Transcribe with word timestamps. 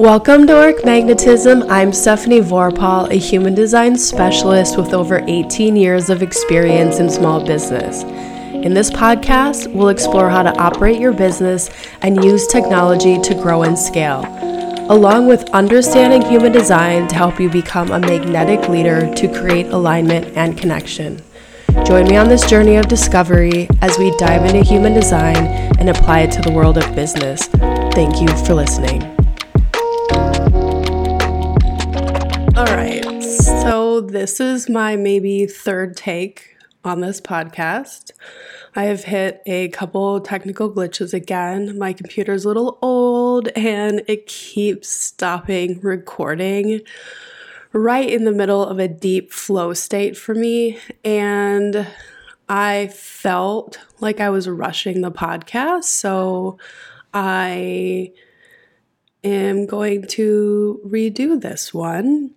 Welcome 0.00 0.46
to 0.46 0.54
Work 0.54 0.82
Magnetism. 0.86 1.64
I'm 1.64 1.92
Stephanie 1.92 2.40
Vorpahl, 2.40 3.10
a 3.10 3.16
human 3.16 3.54
design 3.54 3.98
specialist 3.98 4.78
with 4.78 4.94
over 4.94 5.22
18 5.28 5.76
years 5.76 6.08
of 6.08 6.22
experience 6.22 7.00
in 7.00 7.10
small 7.10 7.44
business. 7.44 8.02
In 8.64 8.72
this 8.72 8.90
podcast, 8.90 9.70
we'll 9.70 9.90
explore 9.90 10.30
how 10.30 10.42
to 10.42 10.58
operate 10.58 10.98
your 10.98 11.12
business 11.12 11.68
and 12.00 12.24
use 12.24 12.46
technology 12.46 13.20
to 13.20 13.34
grow 13.34 13.64
and 13.64 13.78
scale, 13.78 14.24
along 14.88 15.26
with 15.26 15.50
understanding 15.50 16.22
human 16.22 16.52
design 16.52 17.06
to 17.08 17.14
help 17.14 17.38
you 17.38 17.50
become 17.50 17.90
a 17.90 18.00
magnetic 18.00 18.70
leader 18.70 19.14
to 19.16 19.28
create 19.28 19.66
alignment 19.66 20.34
and 20.34 20.56
connection. 20.56 21.20
Join 21.84 22.06
me 22.06 22.16
on 22.16 22.26
this 22.26 22.48
journey 22.48 22.76
of 22.76 22.88
discovery 22.88 23.68
as 23.82 23.98
we 23.98 24.16
dive 24.16 24.46
into 24.46 24.62
human 24.62 24.94
design 24.94 25.36
and 25.78 25.90
apply 25.90 26.20
it 26.20 26.32
to 26.32 26.40
the 26.40 26.52
world 26.52 26.78
of 26.78 26.94
business. 26.94 27.48
Thank 27.92 28.22
you 28.22 28.28
for 28.46 28.54
listening. 28.54 29.19
This 34.00 34.40
is 34.40 34.68
my 34.68 34.96
maybe 34.96 35.46
third 35.46 35.94
take 35.96 36.56
on 36.84 37.00
this 37.00 37.20
podcast. 37.20 38.10
I 38.74 38.84
have 38.84 39.04
hit 39.04 39.42
a 39.44 39.68
couple 39.68 40.20
technical 40.20 40.72
glitches 40.72 41.12
again. 41.12 41.76
My 41.76 41.92
computer's 41.92 42.44
a 42.44 42.48
little 42.48 42.78
old 42.80 43.48
and 43.48 44.02
it 44.08 44.26
keeps 44.26 44.88
stopping 44.88 45.80
recording 45.80 46.80
right 47.72 48.08
in 48.08 48.24
the 48.24 48.32
middle 48.32 48.64
of 48.64 48.78
a 48.78 48.88
deep 48.88 49.32
flow 49.32 49.74
state 49.74 50.16
for 50.16 50.34
me. 50.34 50.78
And 51.04 51.86
I 52.48 52.88
felt 52.88 53.78
like 54.00 54.18
I 54.18 54.30
was 54.30 54.48
rushing 54.48 55.02
the 55.02 55.12
podcast. 55.12 55.84
So, 55.84 56.58
I 57.12 58.12
am 59.22 59.66
going 59.66 60.06
to 60.06 60.80
redo 60.86 61.40
this 61.40 61.74
one 61.74 62.34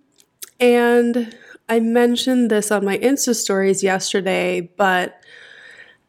and 0.59 1.35
I 1.69 1.79
mentioned 1.79 2.51
this 2.51 2.71
on 2.71 2.85
my 2.85 2.97
Insta 2.97 3.35
stories 3.35 3.83
yesterday, 3.83 4.69
but 4.75 5.21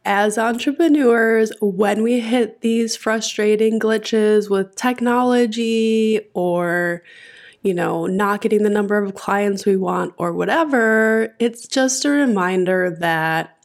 as 0.05 0.37
entrepreneurs, 0.37 1.53
when 1.61 2.03
we 2.03 2.21
hit 2.21 2.61
these 2.61 2.97
frustrating 2.97 3.81
glitches 3.81 4.51
with 4.51 4.75
technology 4.77 6.21
or 6.35 7.03
you 7.65 7.73
know, 7.73 8.07
not 8.07 8.43
getting 8.43 8.63
the 8.63 8.71
number 8.71 9.03
of 9.03 9.15
clients 9.15 9.65
we 9.65 9.75
want 9.75 10.13
or 10.19 10.35
whatever, 10.35 11.35
it's 11.41 11.67
just 11.67 12.05
a 12.05 12.11
reminder 12.11 12.95
that 13.01 13.59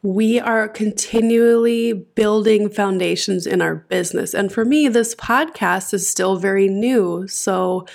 we 0.00 0.40
are 0.40 0.66
continually 0.66 1.92
building 1.92 2.70
foundations 2.70 3.46
in 3.46 3.60
our 3.60 3.76
business. 3.76 4.32
And 4.32 4.50
for 4.50 4.64
me, 4.64 4.88
this 4.88 5.14
podcast 5.14 5.92
is 5.92 6.08
still 6.08 6.36
very 6.36 6.68
new. 6.68 7.28
So, 7.28 7.86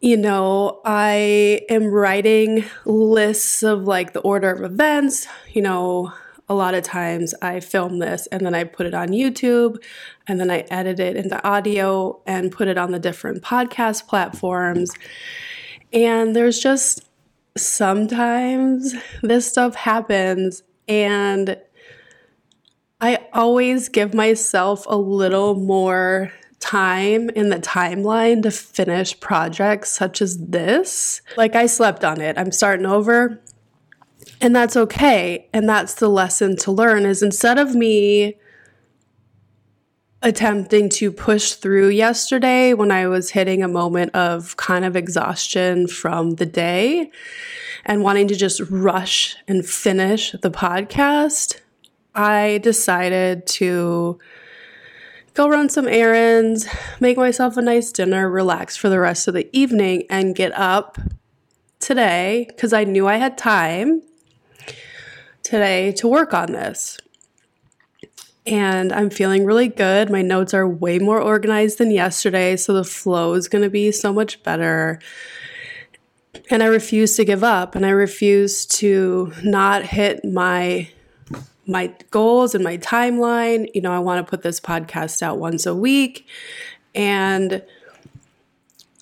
you 0.00 0.16
know, 0.16 0.80
I 0.84 1.62
am 1.68 1.86
writing 1.86 2.64
lists 2.84 3.62
of 3.62 3.84
like 3.84 4.12
the 4.12 4.20
order 4.20 4.50
of 4.50 4.62
events. 4.62 5.28
You 5.52 5.62
know, 5.62 6.12
a 6.48 6.54
lot 6.54 6.74
of 6.74 6.84
times 6.84 7.34
I 7.42 7.60
film 7.60 7.98
this 7.98 8.26
and 8.28 8.44
then 8.44 8.54
I 8.54 8.64
put 8.64 8.86
it 8.86 8.94
on 8.94 9.08
YouTube 9.08 9.82
and 10.26 10.40
then 10.40 10.50
I 10.50 10.60
edit 10.70 11.00
it 11.00 11.16
into 11.16 11.44
audio 11.46 12.20
and 12.26 12.52
put 12.52 12.68
it 12.68 12.78
on 12.78 12.92
the 12.92 12.98
different 12.98 13.42
podcast 13.42 14.06
platforms. 14.06 14.92
And 15.92 16.34
there's 16.34 16.58
just 16.58 17.08
sometimes 17.56 18.94
this 19.22 19.48
stuff 19.48 19.74
happens 19.74 20.62
and 20.88 21.56
I 23.00 23.26
always 23.32 23.88
give 23.88 24.14
myself 24.14 24.84
a 24.88 24.96
little 24.96 25.54
more 25.54 26.32
time 26.66 27.30
in 27.30 27.48
the 27.50 27.58
timeline 27.58 28.42
to 28.42 28.50
finish 28.50 29.18
projects 29.20 29.90
such 29.90 30.20
as 30.20 30.38
this. 30.38 31.22
Like 31.36 31.54
I 31.54 31.66
slept 31.66 32.04
on 32.04 32.20
it. 32.20 32.36
I'm 32.36 32.50
starting 32.50 32.86
over. 32.86 33.40
And 34.40 34.54
that's 34.54 34.76
okay. 34.76 35.48
And 35.52 35.68
that's 35.68 35.94
the 35.94 36.08
lesson 36.08 36.56
to 36.58 36.72
learn 36.72 37.06
is 37.06 37.22
instead 37.22 37.58
of 37.58 37.74
me 37.74 38.36
attempting 40.22 40.88
to 40.88 41.12
push 41.12 41.52
through 41.52 41.88
yesterday 41.88 42.74
when 42.74 42.90
I 42.90 43.06
was 43.06 43.30
hitting 43.30 43.62
a 43.62 43.68
moment 43.68 44.14
of 44.16 44.56
kind 44.56 44.84
of 44.84 44.96
exhaustion 44.96 45.86
from 45.86 46.32
the 46.32 46.46
day 46.46 47.12
and 47.84 48.02
wanting 48.02 48.26
to 48.28 48.34
just 48.34 48.60
rush 48.68 49.36
and 49.46 49.64
finish 49.64 50.32
the 50.32 50.50
podcast, 50.50 51.60
I 52.14 52.58
decided 52.62 53.46
to 53.46 54.18
go 55.36 55.48
run 55.48 55.68
some 55.68 55.86
errands, 55.86 56.66
make 56.98 57.18
myself 57.18 57.58
a 57.58 57.62
nice 57.62 57.92
dinner, 57.92 58.28
relax 58.28 58.74
for 58.76 58.88
the 58.88 58.98
rest 58.98 59.28
of 59.28 59.34
the 59.34 59.54
evening, 59.56 60.04
and 60.08 60.34
get 60.34 60.50
up 60.52 60.98
today 61.78 62.46
because 62.48 62.72
I 62.72 62.84
knew 62.84 63.06
I 63.06 63.18
had 63.18 63.36
time 63.36 64.02
today 65.42 65.92
to 65.92 66.08
work 66.08 66.32
on 66.32 66.52
this. 66.52 66.98
And 68.46 68.92
I'm 68.92 69.10
feeling 69.10 69.44
really 69.44 69.68
good. 69.68 70.08
My 70.08 70.22
notes 70.22 70.54
are 70.54 70.66
way 70.66 70.98
more 70.98 71.20
organized 71.20 71.78
than 71.78 71.90
yesterday, 71.90 72.56
so 72.56 72.72
the 72.72 72.84
flow 72.84 73.34
is 73.34 73.46
going 73.46 73.62
to 73.62 73.70
be 73.70 73.92
so 73.92 74.14
much 74.14 74.42
better. 74.42 75.00
And 76.48 76.62
I 76.62 76.66
refuse 76.66 77.14
to 77.16 77.24
give 77.24 77.44
up 77.44 77.74
and 77.74 77.84
I 77.84 77.90
refuse 77.90 78.64
to 78.66 79.32
not 79.42 79.84
hit 79.84 80.24
my 80.24 80.88
my 81.66 81.92
goals 82.10 82.54
and 82.54 82.62
my 82.62 82.78
timeline. 82.78 83.68
You 83.74 83.80
know, 83.80 83.92
I 83.92 83.98
want 83.98 84.24
to 84.24 84.30
put 84.30 84.42
this 84.42 84.60
podcast 84.60 85.22
out 85.22 85.38
once 85.38 85.66
a 85.66 85.74
week. 85.74 86.26
And 86.94 87.62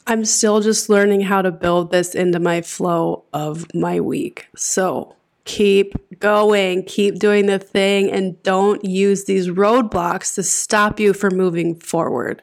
I'm 0.07 0.25
still 0.25 0.61
just 0.61 0.89
learning 0.89 1.23
how 1.23 1.43
to 1.43 1.51
build 1.51 1.91
this 1.91 2.15
into 2.15 2.39
my 2.39 2.61
flow 2.61 3.25
of 3.33 3.73
my 3.75 4.01
week. 4.01 4.47
So 4.55 5.17
keep 5.45 5.95
going, 6.19 6.83
keep 6.85 7.19
doing 7.19 7.47
the 7.47 7.59
thing, 7.59 8.11
and 8.11 8.43
don't 8.43 8.85
use 8.85 9.25
these 9.25 9.49
roadblocks 9.49 10.35
to 10.35 10.43
stop 10.43 10.99
you 10.99 11.13
from 11.13 11.37
moving 11.37 11.75
forward. 11.75 12.43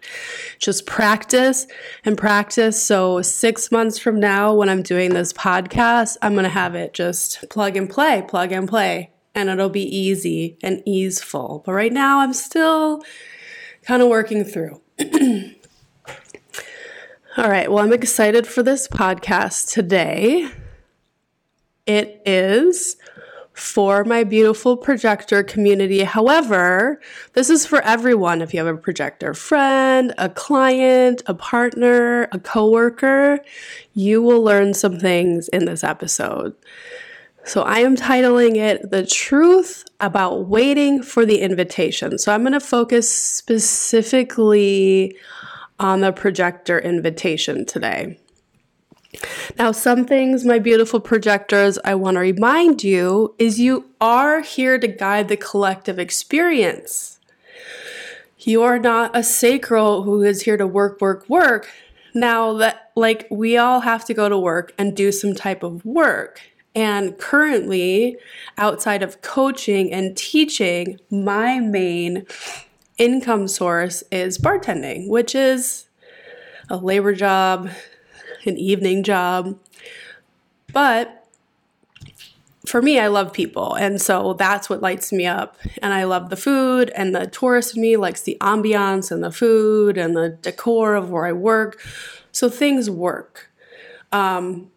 Just 0.60 0.86
practice 0.86 1.68
and 2.06 2.18
practice. 2.18 2.82
So, 2.82 3.22
six 3.22 3.72
months 3.72 3.98
from 3.98 4.20
now, 4.20 4.54
when 4.54 4.70
I'm 4.70 4.84
doing 4.84 5.14
this 5.14 5.34
podcast, 5.34 6.18
I'm 6.22 6.34
going 6.34 6.44
to 6.44 6.50
have 6.50 6.76
it 6.76 6.94
just 6.94 7.50
plug 7.50 7.76
and 7.76 7.90
play, 7.90 8.24
plug 8.28 8.52
and 8.52 8.68
play 8.68 9.12
and 9.34 9.50
it'll 9.50 9.70
be 9.70 9.84
easy 9.84 10.58
and 10.62 10.82
easeful. 10.86 11.64
But 11.66 11.74
right 11.74 11.94
now, 11.94 12.20
I'm 12.20 12.34
still 12.34 13.04
kind 13.84 14.02
of 14.02 14.10
working 14.10 14.44
through. 14.44 14.82
All 17.38 17.50
right, 17.50 17.72
well, 17.72 17.84
I'm 17.84 17.94
excited 17.94 18.46
for 18.46 18.62
this 18.62 18.88
podcast 18.88 19.72
today. 19.72 20.50
It 21.86 22.22
is 22.26 22.98
for 23.54 24.04
my 24.04 24.24
beautiful 24.24 24.76
projector 24.76 25.44
community. 25.44 26.04
However, 26.04 27.00
this 27.34 27.50
is 27.50 27.66
for 27.66 27.82
everyone. 27.82 28.42
If 28.42 28.54
you 28.54 28.66
have 28.66 28.76
a 28.76 28.78
projector 28.78 29.34
friend, 29.34 30.14
a 30.18 30.30
client, 30.30 31.22
a 31.26 31.34
partner, 31.34 32.24
a 32.32 32.40
coworker, 32.40 33.40
you 33.94 34.22
will 34.22 34.42
learn 34.42 34.74
some 34.74 35.00
things 35.00 35.48
in 35.50 35.66
this 35.66 35.84
episode. 35.84 36.56
So 37.44 37.64
I 37.64 37.80
am 37.80 37.96
titling 37.96 38.56
it 38.56 38.92
The 38.92 39.06
Truth 39.06 39.86
About 40.00 40.48
Waiting 40.48 41.02
for 41.02 41.26
the 41.26 41.40
Invitation. 41.40 42.20
So 42.20 42.34
I'm 42.34 42.42
going 42.42 42.54
to 42.54 42.60
focus 42.60 43.14
specifically 43.14 45.18
on 45.80 46.02
the 46.02 46.12
projector 46.12 46.80
invitation 46.80 47.66
today. 47.66 48.20
Now, 49.58 49.72
some 49.72 50.06
things, 50.06 50.46
my 50.46 50.60
beautiful 50.60 51.00
projectors, 51.00 51.80
I 51.84 51.96
want 51.96 52.16
to 52.16 52.22
remind 52.22 52.84
you 52.84 53.36
is 53.40 53.60
you 53.60 53.90
are 54.00 54.42
here 54.42 54.78
to 54.78 54.88
guide 54.88 55.28
the 55.28 55.36
collective 55.36 56.00
experience. 56.00 57.20
You 58.38 58.62
are 58.62 58.80
not 58.80 59.16
a 59.16 59.24
sacral 59.24 60.04
who 60.04 60.22
is 60.22 60.44
here 60.44 60.58
to 60.58 60.68
work, 60.68 61.02
work, 61.02 61.28
work. 61.28 61.70
Now, 62.14 62.54
that 62.54 62.92
like 62.96 63.28
we 63.32 63.58
all 63.58 63.82
have 63.82 64.06
to 64.06 64.14
go 64.14 64.30
to 64.30 64.38
work 64.38 64.74
and 64.78 64.96
do 64.96 65.12
some 65.12 65.34
type 65.34 65.64
of 65.64 65.84
work. 65.84 66.51
And 66.74 67.18
currently, 67.18 68.18
outside 68.58 69.04
of 69.04 69.22
coaching 69.22 69.92
and 69.92 70.16
teaching, 70.16 71.00
my 71.10 71.60
main 71.60 72.26
income 72.98 73.48
source 73.48 74.04
is 74.12 74.38
bartending, 74.38 75.10
which 75.10 75.36
is 75.36 75.88
a 76.70 76.78
labor 76.78 77.14
job, 77.14 77.70
an 78.46 78.58
evening 78.58 79.04
job. 79.04 79.60
But 80.72 81.28
for 82.66 82.82
me, 82.82 83.00
I 83.00 83.08
love 83.08 83.34
people. 83.34 83.74
And 83.74 84.02
so 84.02 84.34
that's 84.34 84.70
what 84.70 84.82
lights 84.82 85.12
me 85.12 85.26
up. 85.26 85.58
And 85.82 85.94
I 85.94 86.06
love 86.06 86.30
the 86.30 86.38
food, 86.38 86.90
and 86.96 87.14
the 87.14 87.28
tourist 87.28 87.76
in 87.76 87.82
me 87.82 87.98
likes 87.98 88.22
the 88.22 88.38
ambiance 88.40 89.12
and 89.12 89.24
the 89.24 89.32
food 89.32 89.98
and 89.98 90.16
the 90.16 90.30
decor 90.30 90.96
of 90.96 91.10
where 91.10 91.26
I 91.26 91.34
work. 91.34 91.82
So 92.32 92.50
things 92.50 92.90
work. 92.90 93.50
Um, 94.14 94.72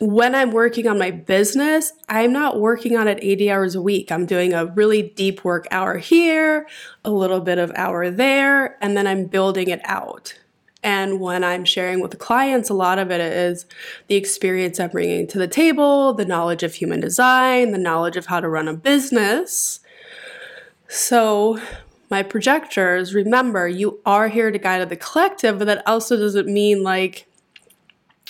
when 0.00 0.34
I'm 0.34 0.52
working 0.52 0.86
on 0.86 0.98
my 0.98 1.10
business, 1.10 1.92
I'm 2.08 2.32
not 2.32 2.60
working 2.60 2.96
on 2.96 3.08
it 3.08 3.18
80 3.20 3.50
hours 3.50 3.74
a 3.74 3.82
week. 3.82 4.12
I'm 4.12 4.26
doing 4.26 4.52
a 4.52 4.66
really 4.66 5.02
deep 5.02 5.44
work 5.44 5.66
hour 5.70 5.98
here, 5.98 6.68
a 7.04 7.10
little 7.10 7.40
bit 7.40 7.58
of 7.58 7.72
hour 7.74 8.10
there, 8.10 8.82
and 8.82 8.96
then 8.96 9.06
I'm 9.06 9.26
building 9.26 9.68
it 9.68 9.80
out. 9.84 10.38
And 10.84 11.18
when 11.18 11.42
I'm 11.42 11.64
sharing 11.64 12.00
with 12.00 12.12
the 12.12 12.16
clients, 12.16 12.70
a 12.70 12.74
lot 12.74 13.00
of 13.00 13.10
it 13.10 13.20
is 13.20 13.66
the 14.06 14.14
experience 14.14 14.78
I'm 14.78 14.90
bringing 14.90 15.26
to 15.28 15.38
the 15.38 15.48
table, 15.48 16.14
the 16.14 16.24
knowledge 16.24 16.62
of 16.62 16.74
human 16.74 17.00
design, 17.00 17.72
the 17.72 17.78
knowledge 17.78 18.16
of 18.16 18.26
how 18.26 18.38
to 18.38 18.48
run 18.48 18.68
a 18.68 18.74
business. 18.74 19.80
So, 20.86 21.60
my 22.10 22.22
projectors, 22.22 23.14
remember, 23.14 23.68
you 23.68 23.98
are 24.06 24.28
here 24.28 24.50
to 24.50 24.58
guide 24.58 24.88
the 24.88 24.96
collective, 24.96 25.58
but 25.58 25.66
that 25.66 25.86
also 25.86 26.16
doesn't 26.16 26.46
mean 26.46 26.82
like 26.82 27.27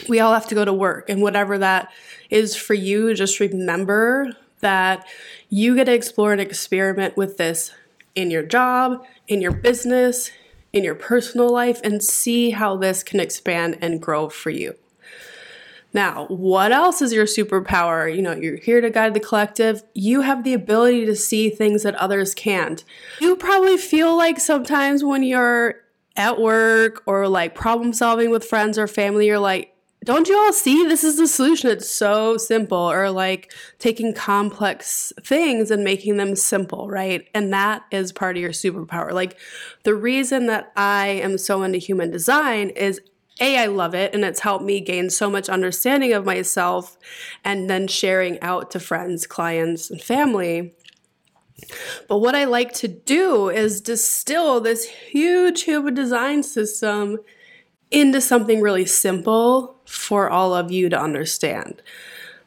we 0.08 0.20
all 0.20 0.34
have 0.34 0.46
to 0.48 0.54
go 0.54 0.64
to 0.64 0.72
work 0.72 1.08
and 1.08 1.22
whatever 1.22 1.58
that 1.58 1.90
is 2.30 2.54
for 2.54 2.74
you, 2.74 3.14
just 3.14 3.40
remember 3.40 4.32
that 4.60 5.06
you 5.48 5.74
get 5.74 5.84
to 5.84 5.94
explore 5.94 6.32
and 6.32 6.40
experiment 6.40 7.16
with 7.16 7.36
this 7.36 7.72
in 8.14 8.30
your 8.30 8.42
job, 8.42 9.04
in 9.28 9.40
your 9.40 9.52
business, 9.52 10.30
in 10.72 10.84
your 10.84 10.94
personal 10.94 11.48
life, 11.50 11.80
and 11.82 12.02
see 12.02 12.50
how 12.50 12.76
this 12.76 13.02
can 13.02 13.20
expand 13.20 13.78
and 13.80 14.02
grow 14.02 14.28
for 14.28 14.50
you. 14.50 14.74
Now, 15.94 16.26
what 16.26 16.70
else 16.70 17.00
is 17.00 17.14
your 17.14 17.24
superpower? 17.24 18.14
You 18.14 18.20
know, 18.20 18.34
you're 18.34 18.58
here 18.58 18.80
to 18.80 18.90
guide 18.90 19.14
the 19.14 19.20
collective. 19.20 19.82
You 19.94 20.20
have 20.20 20.44
the 20.44 20.52
ability 20.52 21.06
to 21.06 21.16
see 21.16 21.48
things 21.48 21.82
that 21.82 21.94
others 21.94 22.34
can't. 22.34 22.84
You 23.20 23.36
probably 23.36 23.78
feel 23.78 24.16
like 24.16 24.38
sometimes 24.38 25.02
when 25.02 25.22
you're 25.22 25.76
at 26.14 26.38
work 26.38 27.02
or 27.06 27.26
like 27.26 27.54
problem 27.54 27.92
solving 27.94 28.28
with 28.30 28.44
friends 28.44 28.76
or 28.76 28.86
family, 28.86 29.26
you're 29.26 29.38
like, 29.38 29.74
don't 30.04 30.28
you 30.28 30.38
all 30.38 30.52
see 30.52 30.84
this 30.84 31.04
is 31.04 31.16
the 31.16 31.26
solution? 31.26 31.70
It's 31.70 31.90
so 31.90 32.36
simple. 32.36 32.78
Or 32.78 33.10
like 33.10 33.52
taking 33.78 34.14
complex 34.14 35.12
things 35.22 35.70
and 35.70 35.84
making 35.84 36.16
them 36.16 36.36
simple, 36.36 36.88
right? 36.88 37.28
And 37.34 37.52
that 37.52 37.82
is 37.90 38.12
part 38.12 38.36
of 38.36 38.42
your 38.42 38.52
superpower. 38.52 39.12
Like 39.12 39.38
the 39.82 39.94
reason 39.94 40.46
that 40.46 40.72
I 40.76 41.08
am 41.08 41.36
so 41.36 41.62
into 41.62 41.78
human 41.78 42.10
design 42.10 42.70
is 42.70 43.00
a, 43.40 43.56
I 43.56 43.66
love 43.66 43.94
it, 43.94 44.14
and 44.14 44.24
it's 44.24 44.40
helped 44.40 44.64
me 44.64 44.80
gain 44.80 45.10
so 45.10 45.30
much 45.30 45.48
understanding 45.48 46.12
of 46.12 46.24
myself 46.24 46.98
and 47.44 47.70
then 47.70 47.86
sharing 47.86 48.40
out 48.40 48.72
to 48.72 48.80
friends, 48.80 49.28
clients, 49.28 49.90
and 49.90 50.00
family. 50.00 50.74
But 52.08 52.18
what 52.18 52.34
I 52.34 52.44
like 52.44 52.72
to 52.74 52.88
do 52.88 53.48
is 53.48 53.80
distill 53.80 54.60
this 54.60 54.86
huge 54.86 55.62
human 55.62 55.94
design 55.94 56.42
system 56.42 57.18
into 57.90 58.20
something 58.20 58.60
really 58.60 58.86
simple 58.86 59.76
for 59.84 60.28
all 60.28 60.54
of 60.54 60.70
you 60.70 60.88
to 60.88 61.00
understand. 61.00 61.82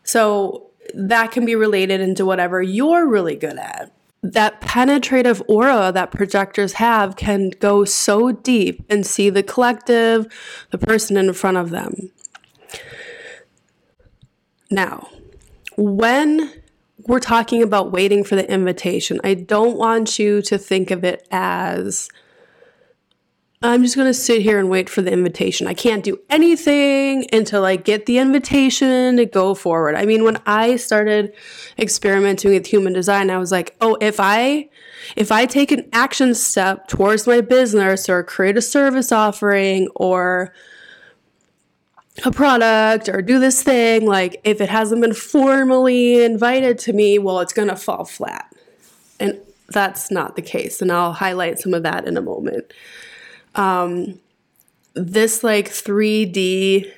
So 0.03 0.67
that 0.93 1.31
can 1.31 1.45
be 1.45 1.55
related 1.55 2.01
into 2.01 2.25
whatever 2.25 2.61
you're 2.61 3.07
really 3.07 3.35
good 3.35 3.57
at. 3.57 3.91
That 4.23 4.61
penetrative 4.61 5.41
aura 5.47 5.91
that 5.93 6.11
projectors 6.11 6.73
have 6.73 7.15
can 7.15 7.49
go 7.59 7.85
so 7.85 8.31
deep 8.31 8.85
and 8.89 9.05
see 9.05 9.29
the 9.29 9.41
collective, 9.41 10.27
the 10.69 10.77
person 10.77 11.17
in 11.17 11.33
front 11.33 11.57
of 11.57 11.71
them. 11.71 12.11
Now, 14.69 15.09
when 15.75 16.51
we're 17.07 17.19
talking 17.19 17.63
about 17.63 17.91
waiting 17.91 18.23
for 18.23 18.35
the 18.35 18.49
invitation, 18.49 19.19
I 19.23 19.33
don't 19.33 19.75
want 19.75 20.19
you 20.19 20.41
to 20.43 20.57
think 20.57 20.91
of 20.91 21.03
it 21.03 21.27
as 21.31 22.09
I'm 23.63 23.83
just 23.83 23.95
going 23.95 24.07
to 24.07 24.13
sit 24.13 24.41
here 24.41 24.57
and 24.57 24.71
wait 24.71 24.89
for 24.89 25.03
the 25.03 25.11
invitation. 25.11 25.67
I 25.67 25.75
can't 25.75 26.03
do 26.03 26.19
anything 26.31 27.27
until 27.31 27.63
I 27.63 27.75
get 27.75 28.07
the 28.07 28.17
invitation 28.17 29.17
to 29.17 29.25
go 29.25 29.53
forward. 29.53 29.93
I 29.95 30.05
mean, 30.05 30.23
when 30.23 30.39
I 30.47 30.77
started 30.77 31.33
experimenting 31.77 32.51
with 32.51 32.65
human 32.65 32.91
design, 32.91 33.29
I 33.29 33.37
was 33.37 33.51
like, 33.51 33.75
"Oh, 33.79 33.97
if 34.01 34.19
I 34.19 34.69
if 35.15 35.31
I 35.31 35.45
take 35.45 35.71
an 35.71 35.87
action 35.93 36.33
step 36.33 36.87
towards 36.87 37.27
my 37.27 37.41
business 37.41 38.09
or 38.09 38.23
create 38.23 38.57
a 38.57 38.61
service 38.61 39.11
offering 39.11 39.89
or 39.95 40.53
a 42.25 42.31
product 42.31 43.09
or 43.09 43.21
do 43.21 43.39
this 43.39 43.61
thing, 43.61 44.07
like 44.07 44.41
if 44.43 44.59
it 44.59 44.69
hasn't 44.69 45.01
been 45.01 45.13
formally 45.13 46.23
invited 46.23 46.79
to 46.79 46.93
me, 46.93 47.19
well, 47.19 47.39
it's 47.39 47.53
going 47.53 47.69
to 47.69 47.75
fall 47.75 48.05
flat." 48.05 48.51
And 49.19 49.39
that's 49.69 50.09
not 50.09 50.35
the 50.35 50.41
case, 50.41 50.81
and 50.81 50.91
I'll 50.91 51.13
highlight 51.13 51.59
some 51.59 51.75
of 51.75 51.83
that 51.83 52.07
in 52.07 52.17
a 52.17 52.21
moment 52.21 52.73
um, 53.55 54.19
this 54.93 55.43
like 55.43 55.69
3D 55.69 56.91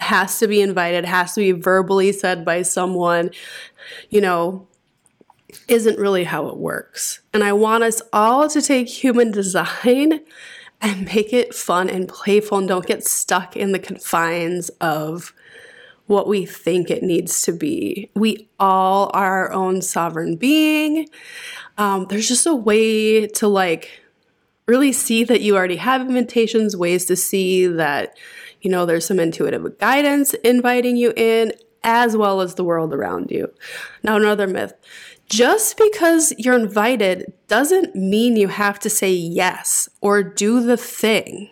has 0.00 0.38
to 0.38 0.48
be 0.48 0.60
invited, 0.60 1.04
has 1.04 1.34
to 1.34 1.40
be 1.40 1.52
verbally 1.52 2.12
said 2.12 2.44
by 2.44 2.62
someone, 2.62 3.30
you 4.10 4.20
know, 4.20 4.66
isn't 5.68 5.98
really 5.98 6.24
how 6.24 6.48
it 6.48 6.56
works. 6.56 7.20
And 7.32 7.42
I 7.42 7.52
want 7.52 7.84
us 7.84 8.02
all 8.12 8.48
to 8.48 8.60
take 8.60 8.88
human 8.88 9.30
design 9.30 10.20
and 10.82 11.06
make 11.06 11.32
it 11.32 11.54
fun 11.54 11.88
and 11.88 12.08
playful 12.08 12.58
and 12.58 12.68
don't 12.68 12.86
get 12.86 13.04
stuck 13.04 13.56
in 13.56 13.72
the 13.72 13.78
confines 13.78 14.68
of 14.80 15.32
what 16.06 16.28
we 16.28 16.44
think 16.44 16.90
it 16.90 17.02
needs 17.02 17.42
to 17.42 17.52
be. 17.52 18.10
We 18.14 18.48
all 18.60 19.10
are 19.14 19.48
our 19.48 19.52
own 19.52 19.82
sovereign 19.82 20.36
being. 20.36 21.08
Um, 21.78 22.06
there's 22.08 22.28
just 22.28 22.46
a 22.46 22.54
way 22.54 23.26
to 23.26 23.48
like 23.48 24.02
really 24.66 24.92
see 24.92 25.24
that 25.24 25.40
you 25.40 25.56
already 25.56 25.76
have 25.76 26.00
invitations, 26.00 26.76
ways 26.76 27.04
to 27.06 27.16
see 27.16 27.66
that, 27.66 28.16
you 28.60 28.70
know, 28.70 28.84
there's 28.84 29.06
some 29.06 29.20
intuitive 29.20 29.78
guidance 29.78 30.34
inviting 30.34 30.96
you 30.96 31.12
in, 31.16 31.52
as 31.84 32.16
well 32.16 32.40
as 32.40 32.56
the 32.56 32.64
world 32.64 32.92
around 32.92 33.30
you. 33.30 33.52
Now, 34.02 34.16
another 34.16 34.46
myth 34.46 34.74
just 35.28 35.76
because 35.76 36.32
you're 36.38 36.58
invited 36.58 37.32
doesn't 37.48 37.96
mean 37.96 38.36
you 38.36 38.48
have 38.48 38.78
to 38.80 38.90
say 38.90 39.12
yes 39.12 39.88
or 40.00 40.22
do 40.22 40.60
the 40.60 40.76
thing. 40.76 41.50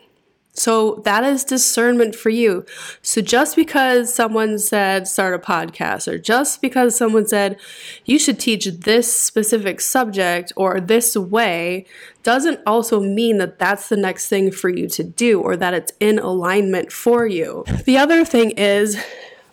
So 0.55 1.03
that 1.05 1.25
is 1.25 1.43
discernment 1.43 2.15
for 2.15 2.31
you. 2.31 2.65
So 3.03 3.21
just 3.21 3.57
because 3.57 4.15
someone 4.15 4.59
said 4.61 5.09
start 5.09 5.35
a 5.35 5.39
podcast, 5.39 6.07
or 6.07 6.17
just 6.17 6.63
because 6.63 6.97
someone 6.97 7.27
said 7.27 7.59
you 8.05 8.21
should 8.21 8.39
teach 8.39 8.67
this 8.67 9.13
specific 9.13 9.81
subject 9.81 10.53
or 10.55 10.81
this 10.81 11.17
way, 11.17 11.87
doesn't 12.23 12.61
also 12.67 13.01
mean 13.01 13.39
that 13.39 13.59
that's 13.59 13.89
the 13.89 13.97
next 13.97 14.29
thing 14.29 14.53
for 14.53 14.69
you 14.69 14.89
to 14.91 15.03
do 15.03 15.41
or 15.41 15.57
that 15.57 15.75
it's 15.75 15.93
in 15.99 16.21
alignment 16.21 16.93
for 16.93 17.27
you. 17.27 17.65
The 17.85 17.99
other 17.99 18.25
thing 18.25 18.53
is, 18.53 18.97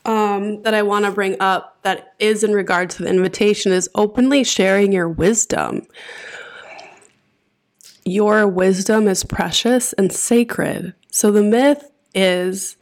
um, 0.05 0.61
that 0.63 0.73
I 0.73 0.81
want 0.81 1.05
to 1.05 1.11
bring 1.11 1.37
up 1.39 1.77
that 1.83 2.13
is 2.19 2.43
in 2.43 2.53
regard 2.53 2.89
to 2.91 3.03
the 3.03 3.09
invitation 3.09 3.71
is 3.71 3.89
openly 3.95 4.43
sharing 4.43 4.91
your 4.91 5.07
wisdom. 5.07 5.85
Your 8.05 8.47
wisdom 8.47 9.07
is 9.07 9.23
precious 9.23 9.93
and 9.93 10.11
sacred. 10.11 10.93
So 11.11 11.31
the 11.31 11.43
myth 11.43 11.89
is 12.15 12.77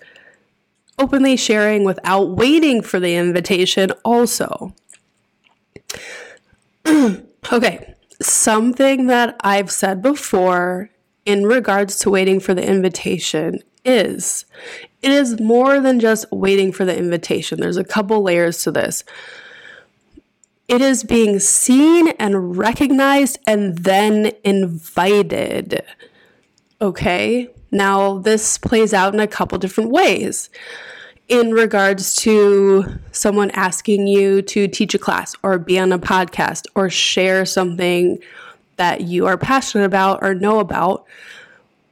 openly 0.97 1.38
sharing 1.38 1.83
without 1.83 2.29
waiting 2.31 2.81
for 2.81 2.99
the 2.99 3.15
invitation, 3.15 3.91
also. 4.03 4.73
okay, 6.88 7.95
something 8.21 9.07
that 9.07 9.35
I've 9.41 9.71
said 9.71 10.01
before 10.01 10.89
in 11.25 11.45
regards 11.45 11.97
to 11.99 12.09
waiting 12.09 12.39
for 12.39 12.53
the 12.53 12.67
invitation 12.67 13.59
is 13.85 14.45
it 15.01 15.11
is 15.11 15.39
more 15.39 15.79
than 15.79 15.99
just 15.99 16.25
waiting 16.31 16.71
for 16.71 16.85
the 16.85 16.97
invitation. 16.97 17.59
There's 17.59 17.77
a 17.77 17.83
couple 17.83 18.21
layers 18.21 18.63
to 18.63 18.71
this. 18.71 19.03
It 20.69 20.81
is 20.81 21.03
being 21.03 21.39
seen 21.39 22.09
and 22.19 22.55
recognized 22.55 23.39
and 23.47 23.79
then 23.79 24.31
invited. 24.43 25.83
Okay? 26.79 27.49
Now, 27.71 28.19
this 28.19 28.59
plays 28.59 28.93
out 28.93 29.15
in 29.15 29.19
a 29.19 29.27
couple 29.27 29.57
different 29.57 29.89
ways 29.89 30.51
in 31.27 31.53
regards 31.53 32.15
to 32.17 32.85
someone 33.11 33.49
asking 33.51 34.05
you 34.05 34.43
to 34.43 34.67
teach 34.67 34.93
a 34.93 34.99
class 34.99 35.35
or 35.41 35.57
be 35.57 35.79
on 35.79 35.91
a 35.91 35.97
podcast 35.97 36.67
or 36.75 36.88
share 36.88 37.45
something 37.45 38.19
that 38.75 39.01
you 39.01 39.25
are 39.25 39.38
passionate 39.38 39.85
about 39.85 40.19
or 40.21 40.35
know 40.35 40.59
about. 40.59 41.03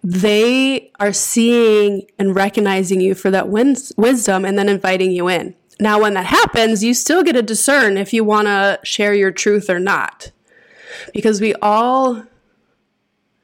They 0.04 0.92
are 1.00 1.14
seeing 1.14 2.06
and 2.20 2.36
recognizing 2.36 3.02
you 3.02 3.16
for 3.16 3.32
that 3.32 3.50
wins- 3.50 3.92
wisdom 3.98 4.46
and 4.46 4.56
then 4.56 4.70
inviting 4.70 5.12
you 5.12 5.28
in. 5.30 5.56
Now, 5.80 6.02
when 6.02 6.16
that 6.16 6.26
happens, 6.26 6.84
you 6.84 6.94
still 6.94 7.24
get 7.24 7.34
to 7.34 7.42
discern 7.42 7.98
if 7.98 8.14
you 8.14 8.24
want 8.24 8.48
to 8.48 8.80
share 8.84 9.14
your 9.14 9.32
truth 9.32 9.70
or 9.70 9.80
not. 9.80 10.32
Because 11.14 11.40
we 11.40 11.54
all, 11.56 12.24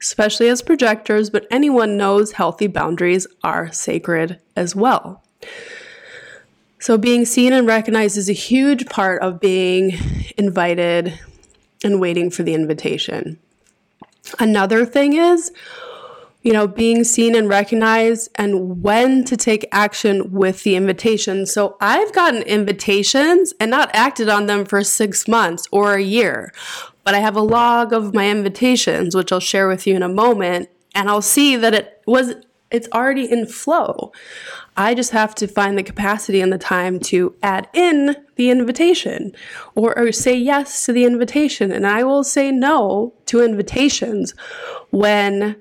especially 0.00 0.48
as 0.48 0.60
projectors, 0.60 1.30
but 1.30 1.46
anyone 1.50 1.96
knows 1.96 2.32
healthy 2.32 2.66
boundaries 2.66 3.26
are 3.44 3.70
sacred 3.70 4.40
as 4.56 4.74
well. 4.74 5.22
So, 6.80 6.98
being 6.98 7.24
seen 7.24 7.52
and 7.52 7.66
recognized 7.66 8.18
is 8.18 8.28
a 8.28 8.34
huge 8.34 8.86
part 8.86 9.22
of 9.22 9.40
being 9.40 9.92
invited 10.36 11.18
and 11.84 12.00
waiting 12.00 12.30
for 12.30 12.42
the 12.42 12.54
invitation. 12.54 13.38
Another 14.38 14.84
thing 14.84 15.14
is 15.14 15.52
you 16.44 16.52
know, 16.52 16.68
being 16.68 17.02
seen 17.02 17.34
and 17.34 17.48
recognized 17.48 18.28
and 18.36 18.80
when 18.82 19.24
to 19.24 19.36
take 19.36 19.66
action 19.72 20.30
with 20.30 20.62
the 20.62 20.76
invitation. 20.76 21.46
So 21.46 21.76
I've 21.80 22.12
gotten 22.12 22.42
invitations 22.42 23.52
and 23.58 23.70
not 23.70 23.90
acted 23.92 24.28
on 24.28 24.46
them 24.46 24.64
for 24.64 24.84
six 24.84 25.26
months 25.26 25.66
or 25.72 25.94
a 25.94 26.02
year, 26.02 26.52
but 27.02 27.14
I 27.14 27.18
have 27.18 27.34
a 27.34 27.40
log 27.40 27.92
of 27.92 28.14
my 28.14 28.30
invitations, 28.30 29.16
which 29.16 29.32
I'll 29.32 29.40
share 29.40 29.66
with 29.66 29.86
you 29.86 29.96
in 29.96 30.02
a 30.02 30.08
moment, 30.08 30.68
and 30.94 31.08
I'll 31.08 31.22
see 31.22 31.56
that 31.56 31.74
it 31.74 32.02
was 32.06 32.34
It's 32.70 32.88
already 32.92 33.30
in 33.30 33.46
flow. 33.46 34.12
I 34.76 34.94
just 34.94 35.12
have 35.12 35.34
to 35.36 35.46
find 35.46 35.78
the 35.78 35.82
capacity 35.92 36.40
and 36.40 36.52
the 36.52 36.58
time 36.58 36.98
to 37.10 37.34
add 37.40 37.68
in 37.72 38.16
the 38.34 38.50
invitation 38.50 39.32
or, 39.76 39.96
or 39.96 40.10
say 40.12 40.36
yes 40.36 40.84
to 40.86 40.92
the 40.92 41.04
invitation. 41.04 41.70
And 41.70 41.86
I 41.86 42.02
will 42.02 42.24
say 42.24 42.50
no 42.50 43.12
to 43.26 43.44
invitations 43.44 44.34
when 44.90 45.56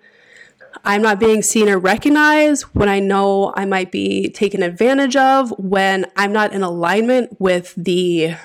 I'm 0.83 1.01
not 1.01 1.19
being 1.19 1.41
seen 1.41 1.69
or 1.69 1.77
recognized, 1.77 2.63
when 2.73 2.89
I 2.89 2.99
know 2.99 3.53
I 3.55 3.65
might 3.65 3.91
be 3.91 4.29
taken 4.29 4.63
advantage 4.63 5.15
of, 5.15 5.51
when 5.57 6.05
I'm 6.15 6.33
not 6.33 6.53
in 6.53 6.63
alignment 6.63 7.39
with 7.39 7.73
the 7.75 8.35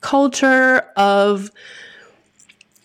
culture 0.00 0.78
of 0.96 1.50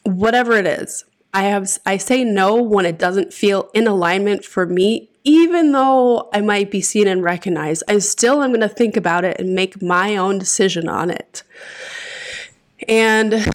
whatever 0.04 0.54
it 0.54 0.66
is. 0.66 1.06
I 1.34 1.44
have 1.44 1.78
I 1.86 1.98
say 1.98 2.24
no 2.24 2.62
when 2.62 2.86
it 2.86 2.98
doesn't 2.98 3.34
feel 3.34 3.70
in 3.74 3.88
alignment 3.88 4.44
for 4.44 4.66
me 4.66 5.12
even 5.24 5.72
though 5.72 6.30
I 6.34 6.42
might 6.42 6.72
be 6.72 6.82
seen 6.82 7.08
and 7.08 7.24
recognized. 7.24 7.84
I 7.88 8.00
still 8.00 8.42
am 8.42 8.52
going 8.52 8.62
to 8.62 8.70
think 8.70 8.98
about 8.98 9.24
it 9.24 9.40
and 9.40 9.54
make 9.54 9.82
my 9.82 10.16
own 10.16 10.40
decision 10.40 10.90
on 10.90 11.12
it. 11.12 11.44
And 12.88 13.46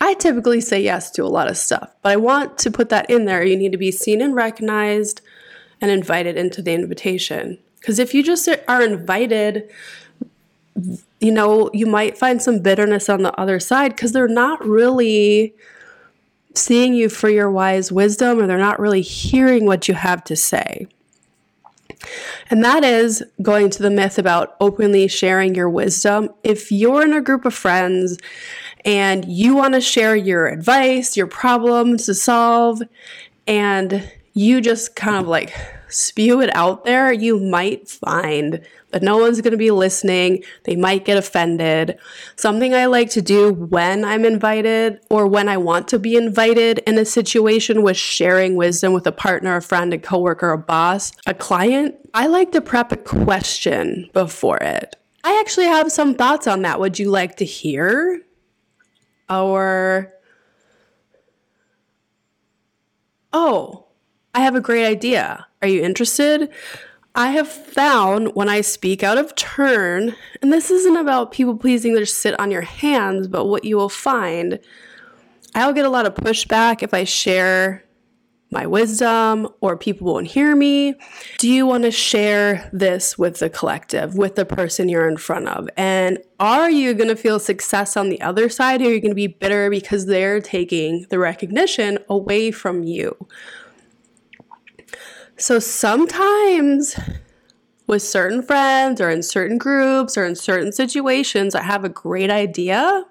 I 0.00 0.14
typically 0.14 0.60
say 0.60 0.82
yes 0.82 1.10
to 1.12 1.24
a 1.24 1.26
lot 1.26 1.48
of 1.48 1.56
stuff, 1.56 1.90
but 2.02 2.12
I 2.12 2.16
want 2.16 2.58
to 2.58 2.70
put 2.70 2.88
that 2.90 3.10
in 3.10 3.24
there. 3.24 3.44
You 3.44 3.56
need 3.56 3.72
to 3.72 3.78
be 3.78 3.90
seen 3.90 4.20
and 4.20 4.34
recognized 4.34 5.20
and 5.80 5.90
invited 5.90 6.36
into 6.36 6.62
the 6.62 6.72
invitation. 6.72 7.58
Because 7.78 7.98
if 7.98 8.14
you 8.14 8.22
just 8.22 8.48
are 8.68 8.82
invited, 8.82 9.70
you 11.18 11.32
know, 11.32 11.70
you 11.72 11.86
might 11.86 12.18
find 12.18 12.42
some 12.42 12.60
bitterness 12.60 13.08
on 13.08 13.22
the 13.22 13.38
other 13.40 13.58
side 13.58 13.92
because 13.96 14.12
they're 14.12 14.28
not 14.28 14.64
really 14.64 15.54
seeing 16.54 16.94
you 16.94 17.08
for 17.08 17.28
your 17.28 17.50
wise 17.50 17.90
wisdom 17.92 18.38
or 18.38 18.46
they're 18.46 18.58
not 18.58 18.80
really 18.80 19.02
hearing 19.02 19.66
what 19.66 19.88
you 19.88 19.94
have 19.94 20.22
to 20.24 20.36
say. 20.36 20.86
And 22.50 22.64
that 22.64 22.82
is 22.82 23.22
going 23.42 23.70
to 23.70 23.82
the 23.82 23.90
myth 23.90 24.18
about 24.18 24.56
openly 24.60 25.06
sharing 25.06 25.54
your 25.54 25.68
wisdom. 25.68 26.30
If 26.42 26.72
you're 26.72 27.04
in 27.04 27.12
a 27.12 27.20
group 27.20 27.44
of 27.44 27.54
friends 27.54 28.18
and 28.84 29.24
you 29.26 29.54
want 29.54 29.74
to 29.74 29.80
share 29.80 30.16
your 30.16 30.46
advice, 30.46 31.16
your 31.16 31.26
problems 31.26 32.06
to 32.06 32.14
solve, 32.14 32.82
and 33.46 34.10
you 34.32 34.60
just 34.60 34.96
kind 34.96 35.16
of 35.16 35.26
like 35.26 35.52
spew 35.88 36.40
it 36.40 36.54
out 36.54 36.84
there, 36.84 37.12
you 37.12 37.38
might 37.38 37.88
find 37.88 38.60
that 38.90 39.02
no 39.02 39.18
one's 39.18 39.40
going 39.40 39.52
to 39.52 39.56
be 39.56 39.70
listening. 39.70 40.42
They 40.64 40.76
might 40.76 41.04
get 41.04 41.16
offended. 41.16 41.98
Something 42.36 42.74
I 42.74 42.86
like 42.86 43.10
to 43.10 43.22
do 43.22 43.52
when 43.52 44.04
I'm 44.04 44.24
invited 44.24 45.00
or 45.10 45.26
when 45.26 45.48
I 45.48 45.56
want 45.56 45.88
to 45.88 45.98
be 45.98 46.16
invited 46.16 46.78
in 46.86 46.98
a 46.98 47.04
situation 47.04 47.82
with 47.82 47.96
sharing 47.96 48.56
wisdom 48.56 48.92
with 48.92 49.06
a 49.06 49.12
partner, 49.12 49.56
a 49.56 49.62
friend, 49.62 49.92
a 49.92 49.98
coworker, 49.98 50.50
a 50.50 50.58
boss, 50.58 51.12
a 51.26 51.34
client, 51.34 51.96
I 52.14 52.26
like 52.26 52.52
to 52.52 52.60
prep 52.60 52.92
a 52.92 52.96
question 52.96 54.10
before 54.12 54.58
it. 54.58 54.96
I 55.22 55.38
actually 55.38 55.66
have 55.66 55.92
some 55.92 56.14
thoughts 56.14 56.46
on 56.46 56.62
that. 56.62 56.80
Would 56.80 56.98
you 56.98 57.10
like 57.10 57.36
to 57.36 57.44
hear? 57.44 58.20
Or, 59.30 60.12
oh, 63.32 63.86
I 64.34 64.40
have 64.40 64.56
a 64.56 64.60
great 64.60 64.86
idea. 64.86 65.46
Are 65.62 65.68
you 65.68 65.82
interested? 65.82 66.50
I 67.14 67.30
have 67.30 67.48
found 67.48 68.34
when 68.34 68.48
I 68.48 68.60
speak 68.60 69.02
out 69.02 69.18
of 69.18 69.34
turn, 69.34 70.14
and 70.42 70.52
this 70.52 70.70
isn't 70.70 70.96
about 70.96 71.32
people 71.32 71.56
pleasing 71.56 71.94
that 71.94 72.06
sit 72.06 72.38
on 72.38 72.50
your 72.50 72.62
hands, 72.62 73.28
but 73.28 73.46
what 73.46 73.64
you 73.64 73.76
will 73.76 73.88
find, 73.88 74.60
I'll 75.54 75.72
get 75.72 75.84
a 75.84 75.90
lot 75.90 76.06
of 76.06 76.14
pushback 76.14 76.82
if 76.82 76.94
I 76.94 77.04
share 77.04 77.84
my 78.50 78.66
wisdom 78.66 79.48
or 79.60 79.76
people 79.76 80.12
won't 80.12 80.26
hear 80.26 80.56
me. 80.56 80.94
Do 81.38 81.48
you 81.48 81.66
want 81.66 81.84
to 81.84 81.90
share 81.90 82.68
this 82.72 83.16
with 83.16 83.38
the 83.38 83.48
collective, 83.48 84.16
with 84.16 84.34
the 84.34 84.44
person 84.44 84.88
you're 84.88 85.08
in 85.08 85.16
front 85.16 85.48
of? 85.48 85.68
And 85.76 86.18
are 86.40 86.70
you 86.70 86.94
going 86.94 87.08
to 87.08 87.16
feel 87.16 87.38
success 87.38 87.96
on 87.96 88.08
the 88.08 88.20
other 88.20 88.48
side 88.48 88.82
or 88.82 88.86
are 88.86 88.90
you 88.90 89.00
going 89.00 89.12
to 89.12 89.14
be 89.14 89.28
bitter 89.28 89.70
because 89.70 90.06
they're 90.06 90.40
taking 90.40 91.06
the 91.10 91.18
recognition 91.18 91.98
away 92.08 92.50
from 92.50 92.82
you? 92.82 93.16
So 95.36 95.58
sometimes 95.58 96.98
with 97.86 98.02
certain 98.02 98.42
friends 98.42 99.00
or 99.00 99.10
in 99.10 99.22
certain 99.22 99.58
groups 99.58 100.18
or 100.18 100.24
in 100.24 100.34
certain 100.34 100.72
situations, 100.72 101.54
I 101.54 101.62
have 101.62 101.84
a 101.84 101.88
great 101.88 102.30
idea 102.30 103.04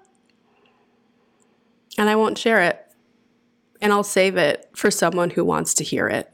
and 1.98 2.08
I 2.08 2.16
won't 2.16 2.38
share 2.38 2.60
it. 2.62 2.89
And 3.80 3.92
I'll 3.92 4.02
save 4.02 4.36
it 4.36 4.68
for 4.74 4.90
someone 4.90 5.30
who 5.30 5.44
wants 5.44 5.74
to 5.74 5.84
hear 5.84 6.08
it. 6.08 6.30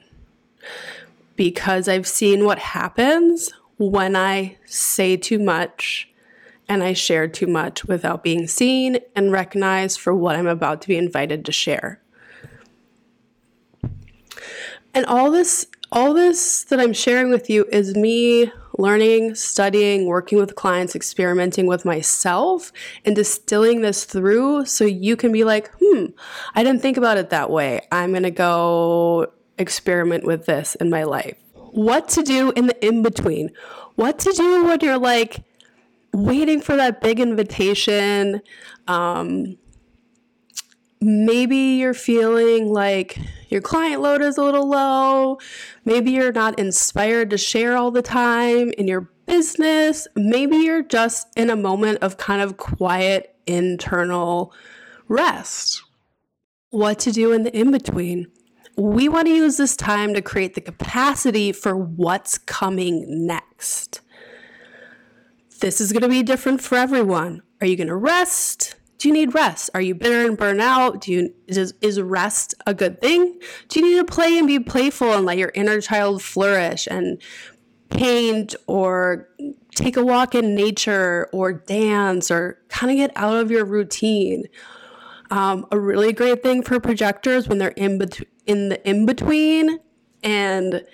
Because 1.37 1.89
I've 1.89 2.07
seen 2.07 2.45
what 2.45 2.59
happens 2.59 3.53
when 3.77 4.17
I 4.17 4.57
say 4.65 5.17
too 5.17 5.39
much 5.39 6.09
and 6.69 6.83
I 6.83 6.93
share 6.93 7.29
too 7.29 7.47
much 7.47 7.85
without 7.85 8.23
being 8.23 8.47
seen 8.47 8.99
and 9.15 9.31
recognized 9.31 10.01
for 10.01 10.15
what 10.15 10.37
I'm 10.37 10.47
about 10.47 10.83
to 10.83 10.89
be 10.89 10.97
invited 10.97 11.45
to 11.45 11.53
share. 11.53 12.01
And 14.95 15.07
all 15.07 15.31
this 15.31 15.67
all 15.93 16.15
this 16.15 16.65
that 16.65 16.81
I'm 16.81 16.93
sharing 16.93 17.31
with 17.31 17.49
you 17.49 17.67
is 17.71 17.95
me 17.95 18.51
learning, 18.79 19.35
studying, 19.35 20.07
working 20.07 20.39
with 20.39 20.55
clients, 20.55 20.95
experimenting 20.95 21.67
with 21.67 21.85
myself, 21.85 22.73
and 23.05 23.17
distilling 23.17 23.81
this 23.81 24.05
through 24.05 24.67
so 24.67 24.85
you 24.85 25.17
can 25.17 25.33
be 25.33 25.45
like, 25.45 25.71
hmm, 25.81 26.07
I 26.55 26.63
didn't 26.63 26.83
think 26.83 26.97
about 26.97 27.19
it 27.19 27.31
that 27.31 27.51
way. 27.51 27.87
I'm 27.93 28.11
going 28.11 28.23
to 28.23 28.31
go 28.31 29.33
experiment 29.59 30.25
with 30.25 30.47
this 30.47 30.75
in 30.77 30.91
my 30.91 31.05
life. 31.05 31.37
What 31.55 32.09
to 32.11 32.23
do 32.23 32.53
in 32.53 32.67
the 32.67 32.87
in 32.87 33.03
between? 33.03 33.51
What 33.97 34.19
to 34.21 34.33
do 34.33 34.65
when 34.65 34.81
you're 34.81 34.99
like 34.99 35.43
waiting 36.13 36.61
for 36.61 36.77
that 36.77 37.01
big 37.01 37.21
invitation? 37.21 38.41
Um, 38.89 39.59
maybe 41.01 41.57
you're 41.57 41.95
feeling 41.95 42.73
like 42.73 43.19
your 43.49 43.61
client 43.61 44.03
load 44.03 44.23
is 44.23 44.39
a 44.39 44.43
little 44.43 44.69
low. 44.69 45.39
Maybe 45.85 46.13
you're 46.13 46.33
not 46.33 46.59
inspired 46.59 47.31
to 47.31 47.39
share 47.39 47.77
all 47.77 47.91
the 47.91 48.03
time 48.03 48.71
in 48.79 48.89
your 48.89 49.09
business. 49.27 50.07
Maybe 50.15 50.57
you're 50.57 50.83
just 50.83 51.29
in 51.37 51.51
a 51.51 51.57
moment 51.57 51.99
of 52.03 52.17
kind 52.17 52.43
of 52.43 52.57
quiet 52.57 53.35
internal 53.47 54.53
rest. 55.09 55.83
What 56.71 56.99
to 57.01 57.13
do 57.13 57.33
in 57.33 57.45
the 57.45 57.57
in 57.57 57.71
between? 57.71 58.27
We 58.77 59.09
want 59.09 59.27
to 59.27 59.35
use 59.35 59.57
this 59.57 59.77
time 59.77 60.15
to 60.15 60.23
create 60.23 60.55
the 60.55 60.61
capacity 60.61 61.53
for 61.53 61.77
what's 61.77 62.37
coming 62.37 63.27
next. 63.27 64.01
This 65.61 65.81
is 65.81 65.93
going 65.93 66.03
to 66.03 66.09
be 66.09 66.23
different 66.23 66.61
for 66.61 66.77
everyone. 66.77 67.43
Are 67.61 67.67
you 67.67 67.77
going 67.77 67.89
to 67.89 67.97
rest? 67.97 68.76
Do 68.99 69.09
you 69.09 69.15
need 69.15 69.35
rest? 69.35 69.71
Are 69.75 69.81
you 69.81 69.95
bitter 69.95 70.27
and 70.27 70.39
burn 70.39 70.61
out? 70.61 71.03
Do 71.03 71.13
you 71.13 71.35
is, 71.47 71.75
is 71.81 72.01
rest 72.01 72.55
a 72.67 72.75
good 72.75 73.01
thing? 73.01 73.39
Do 73.69 73.81
you 73.81 73.87
need 73.87 74.07
to 74.07 74.13
play 74.13 74.39
and 74.39 74.47
be 74.47 74.59
playful 74.59 75.13
and 75.13 75.27
let 75.27 75.39
your 75.39 75.53
inner 75.55 75.81
child 75.81 76.23
flourish 76.23 76.89
and 76.91 77.21
paint 77.91 78.55
or 78.67 79.29
take 79.75 79.97
a 79.97 80.05
walk 80.05 80.35
in 80.35 80.55
nature 80.55 81.29
or 81.33 81.53
dance 81.53 82.31
or 82.31 82.59
kind 82.69 82.91
of 82.91 82.97
get 82.97 83.13
out 83.17 83.37
of 83.37 83.51
your 83.51 83.65
routine? 83.65 84.45
Um, 85.31 85.67
a 85.71 85.79
really 85.79 86.13
great 86.13 86.43
thing 86.43 86.63
for 86.63 86.81
projectors 86.81 87.49
when 87.49 87.59
they're 87.59 87.69
in, 87.71 87.99
bet- 87.99 88.27
in 88.47 88.69
the 88.69 88.89
in 88.89 89.07
between 89.07 89.81
and 90.23 90.85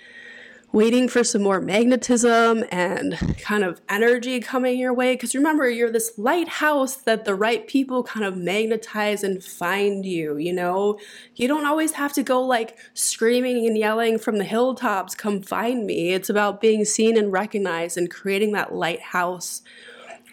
waiting 0.73 1.07
for 1.07 1.23
some 1.23 1.43
more 1.43 1.61
magnetism 1.61 2.63
and 2.71 3.37
kind 3.37 3.63
of 3.63 3.79
energy 3.87 4.39
coming 4.39 4.77
your 4.77 4.93
way. 4.93 5.13
Because 5.13 5.35
remember, 5.35 5.69
you're 5.69 5.91
this 5.91 6.17
lighthouse 6.17 6.95
that 6.95 7.25
the 7.25 7.35
right 7.35 7.67
people 7.67 8.03
kind 8.03 8.25
of 8.25 8.35
magnetize 8.35 9.23
and 9.23 9.43
find 9.43 10.03
you. 10.03 10.35
You 10.37 10.51
know, 10.51 10.99
you 11.35 11.47
don't 11.47 11.67
always 11.67 11.93
have 11.93 12.11
to 12.13 12.23
go 12.23 12.41
like 12.41 12.77
screaming 12.95 13.67
and 13.67 13.77
yelling 13.77 14.17
from 14.17 14.39
the 14.39 14.43
hilltops, 14.43 15.13
come 15.13 15.43
find 15.43 15.85
me. 15.85 16.13
It's 16.13 16.29
about 16.29 16.59
being 16.59 16.85
seen 16.85 17.17
and 17.17 17.31
recognized 17.31 17.95
and 17.95 18.09
creating 18.09 18.53
that 18.53 18.73
lighthouse 18.73 19.61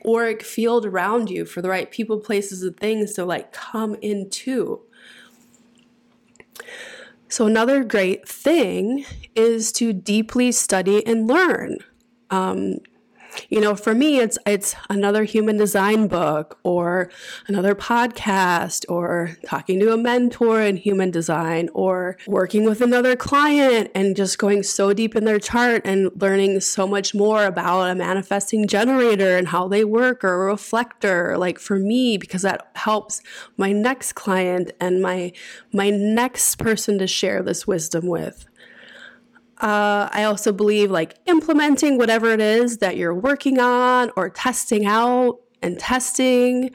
auric 0.06 0.42
field 0.42 0.86
around 0.86 1.28
you 1.28 1.44
for 1.44 1.60
the 1.60 1.68
right 1.68 1.90
people, 1.90 2.18
places, 2.18 2.62
and 2.62 2.74
things 2.78 3.12
to 3.12 3.26
like 3.26 3.52
come 3.52 3.94
into. 3.96 4.80
So, 7.30 7.46
another 7.46 7.84
great 7.84 8.28
thing 8.28 9.04
is 9.36 9.72
to 9.72 9.92
deeply 9.92 10.50
study 10.52 11.06
and 11.06 11.28
learn. 11.28 11.78
Um, 12.30 12.78
you 13.48 13.60
know, 13.60 13.74
for 13.74 13.94
me, 13.94 14.18
it's 14.18 14.38
it's 14.46 14.74
another 14.88 15.24
human 15.24 15.56
design 15.56 16.08
book 16.08 16.58
or 16.62 17.10
another 17.46 17.74
podcast 17.74 18.84
or 18.88 19.36
talking 19.46 19.80
to 19.80 19.92
a 19.92 19.96
mentor 19.96 20.60
in 20.62 20.76
human 20.76 21.10
design 21.10 21.68
or 21.74 22.16
working 22.26 22.64
with 22.64 22.80
another 22.80 23.16
client 23.16 23.90
and 23.94 24.16
just 24.16 24.38
going 24.38 24.62
so 24.62 24.92
deep 24.92 25.16
in 25.16 25.24
their 25.24 25.38
chart 25.38 25.82
and 25.84 26.10
learning 26.20 26.60
so 26.60 26.86
much 26.86 27.14
more 27.14 27.44
about 27.44 27.90
a 27.90 27.94
manifesting 27.94 28.66
generator 28.66 29.36
and 29.36 29.48
how 29.48 29.68
they 29.68 29.84
work 29.84 30.24
or 30.24 30.34
a 30.34 30.46
reflector. 30.46 31.36
Like 31.38 31.58
for 31.58 31.78
me, 31.78 32.16
because 32.16 32.42
that 32.42 32.70
helps 32.74 33.22
my 33.56 33.72
next 33.72 34.14
client 34.14 34.72
and 34.80 35.02
my 35.02 35.32
my 35.72 35.90
next 35.90 36.56
person 36.56 36.98
to 36.98 37.06
share 37.06 37.42
this 37.42 37.66
wisdom 37.66 38.06
with. 38.06 38.46
Uh, 39.60 40.08
I 40.10 40.24
also 40.24 40.52
believe 40.52 40.90
like 40.90 41.16
implementing 41.26 41.98
whatever 41.98 42.30
it 42.30 42.40
is 42.40 42.78
that 42.78 42.96
you're 42.96 43.14
working 43.14 43.58
on 43.58 44.10
or 44.16 44.30
testing 44.30 44.86
out 44.86 45.40
and 45.62 45.78
testing. 45.78 46.70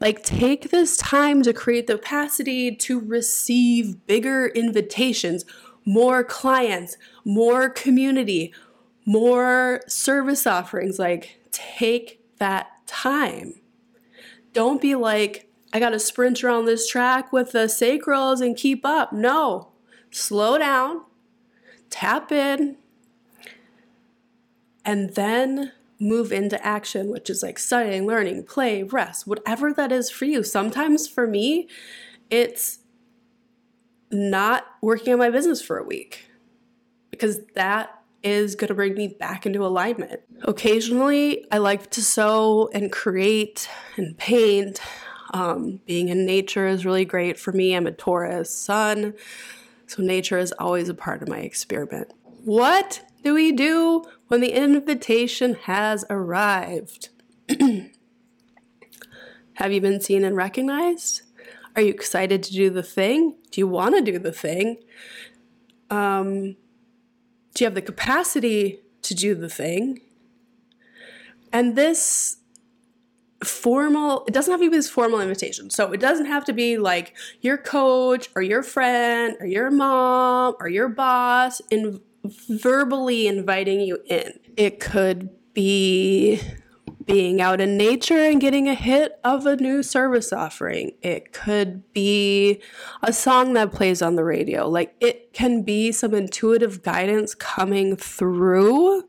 Like, 0.00 0.22
take 0.22 0.70
this 0.70 0.96
time 0.96 1.42
to 1.42 1.52
create 1.52 1.86
the 1.86 1.94
capacity 1.94 2.74
to 2.76 3.00
receive 3.00 4.06
bigger 4.06 4.48
invitations, 4.48 5.44
more 5.86 6.22
clients, 6.22 6.98
more 7.24 7.70
community, 7.70 8.52
more 9.06 9.82
service 9.86 10.46
offerings. 10.46 10.98
Like, 10.98 11.40
take 11.50 12.20
that 12.38 12.86
time. 12.86 13.54
Don't 14.52 14.82
be 14.82 14.94
like, 14.94 15.50
I 15.72 15.80
got 15.80 15.90
to 15.90 15.98
sprint 15.98 16.44
around 16.44 16.66
this 16.66 16.86
track 16.88 17.32
with 17.32 17.52
the 17.52 17.66
sacrals 17.66 18.40
and 18.40 18.56
keep 18.56 18.84
up. 18.84 19.12
No, 19.12 19.72
slow 20.10 20.58
down, 20.58 21.02
tap 21.96 22.30
in, 22.30 22.76
and 24.84 25.14
then 25.14 25.72
move 25.98 26.30
into 26.30 26.64
action, 26.64 27.10
which 27.10 27.30
is 27.30 27.42
like 27.42 27.58
studying, 27.58 28.06
learning, 28.06 28.44
play, 28.44 28.82
rest, 28.82 29.26
whatever 29.26 29.72
that 29.72 29.90
is 29.90 30.10
for 30.10 30.26
you. 30.26 30.42
Sometimes 30.42 31.08
for 31.08 31.26
me, 31.26 31.68
it's 32.28 32.80
not 34.10 34.66
working 34.82 35.12
on 35.14 35.18
my 35.18 35.30
business 35.30 35.62
for 35.62 35.78
a 35.78 35.84
week 35.84 36.28
because 37.10 37.40
that 37.54 38.02
is 38.22 38.54
going 38.54 38.68
to 38.68 38.74
bring 38.74 38.94
me 38.94 39.08
back 39.08 39.46
into 39.46 39.64
alignment. 39.64 40.20
Occasionally, 40.42 41.46
I 41.50 41.58
like 41.58 41.90
to 41.92 42.02
sew 42.02 42.68
and 42.74 42.92
create 42.92 43.68
and 43.96 44.16
paint. 44.18 44.80
Um, 45.32 45.80
being 45.86 46.08
in 46.08 46.26
nature 46.26 46.66
is 46.66 46.84
really 46.84 47.04
great 47.04 47.38
for 47.38 47.52
me. 47.52 47.74
I'm 47.74 47.86
a 47.86 47.92
Taurus 47.92 48.52
sun, 48.52 49.14
so 49.86 50.02
nature 50.02 50.38
is 50.38 50.52
always 50.58 50.88
a 50.88 50.94
part 50.94 51.22
of 51.22 51.28
my 51.28 51.38
experiment. 51.38 52.12
What 52.44 53.02
do 53.22 53.34
we 53.34 53.52
do 53.52 54.04
when 54.28 54.40
the 54.40 54.52
invitation 54.52 55.54
has 55.62 56.04
arrived? 56.10 57.10
Have 59.54 59.72
you 59.72 59.80
been 59.80 60.00
seen 60.00 60.24
and 60.24 60.36
recognized? 60.36 61.22
Are 61.74 61.82
you 61.82 61.90
excited 61.90 62.42
to 62.44 62.52
do 62.52 62.70
the 62.70 62.82
thing? 62.82 63.36
Do 63.50 63.60
you 63.60 63.66
want 63.66 63.96
to 63.96 64.02
do 64.02 64.18
the 64.18 64.32
thing? 64.32 64.78
Um, 65.90 66.56
do 67.54 67.64
you 67.64 67.66
have 67.66 67.74
the 67.74 67.82
capacity 67.82 68.80
to 69.02 69.14
do 69.14 69.34
the 69.34 69.48
thing? 69.48 70.00
And 71.52 71.76
this 71.76 72.38
formal 73.44 74.24
it 74.26 74.32
doesn't 74.32 74.50
have 74.50 74.60
to 74.60 74.70
be 74.70 74.74
this 74.74 74.88
formal 74.88 75.20
invitation 75.20 75.68
so 75.68 75.92
it 75.92 76.00
doesn't 76.00 76.26
have 76.26 76.44
to 76.44 76.52
be 76.52 76.78
like 76.78 77.14
your 77.42 77.58
coach 77.58 78.28
or 78.34 78.40
your 78.40 78.62
friend 78.62 79.36
or 79.40 79.46
your 79.46 79.70
mom 79.70 80.54
or 80.58 80.68
your 80.68 80.88
boss 80.88 81.60
in 81.70 82.00
verbally 82.48 83.26
inviting 83.26 83.80
you 83.80 83.98
in 84.06 84.32
it 84.56 84.80
could 84.80 85.28
be 85.52 86.40
being 87.06 87.40
out 87.40 87.60
in 87.60 87.76
nature 87.76 88.20
and 88.20 88.40
getting 88.40 88.68
a 88.68 88.74
hit 88.74 89.18
of 89.24 89.46
a 89.46 89.56
new 89.56 89.82
service 89.82 90.32
offering. 90.32 90.92
It 91.02 91.32
could 91.32 91.92
be 91.92 92.60
a 93.02 93.12
song 93.12 93.52
that 93.54 93.72
plays 93.72 94.02
on 94.02 94.16
the 94.16 94.24
radio. 94.24 94.68
Like 94.68 94.94
it 95.00 95.32
can 95.32 95.62
be 95.62 95.92
some 95.92 96.14
intuitive 96.14 96.82
guidance 96.82 97.34
coming 97.34 97.96
through. 97.96 99.04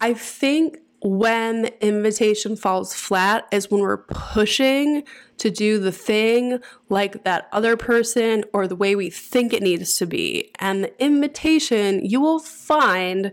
I 0.00 0.14
think 0.14 0.78
when 1.02 1.66
invitation 1.80 2.56
falls 2.56 2.94
flat 2.94 3.46
is 3.52 3.70
when 3.70 3.80
we're 3.80 3.98
pushing 3.98 5.04
to 5.38 5.50
do 5.50 5.78
the 5.78 5.92
thing 5.92 6.58
like 6.88 7.24
that 7.24 7.48
other 7.52 7.76
person 7.76 8.44
or 8.52 8.66
the 8.66 8.76
way 8.76 8.96
we 8.96 9.10
think 9.10 9.52
it 9.52 9.62
needs 9.62 9.96
to 9.98 10.06
be. 10.06 10.50
And 10.58 10.84
the 10.84 11.02
invitation 11.02 12.04
you 12.04 12.20
will 12.20 12.38
find 12.38 13.32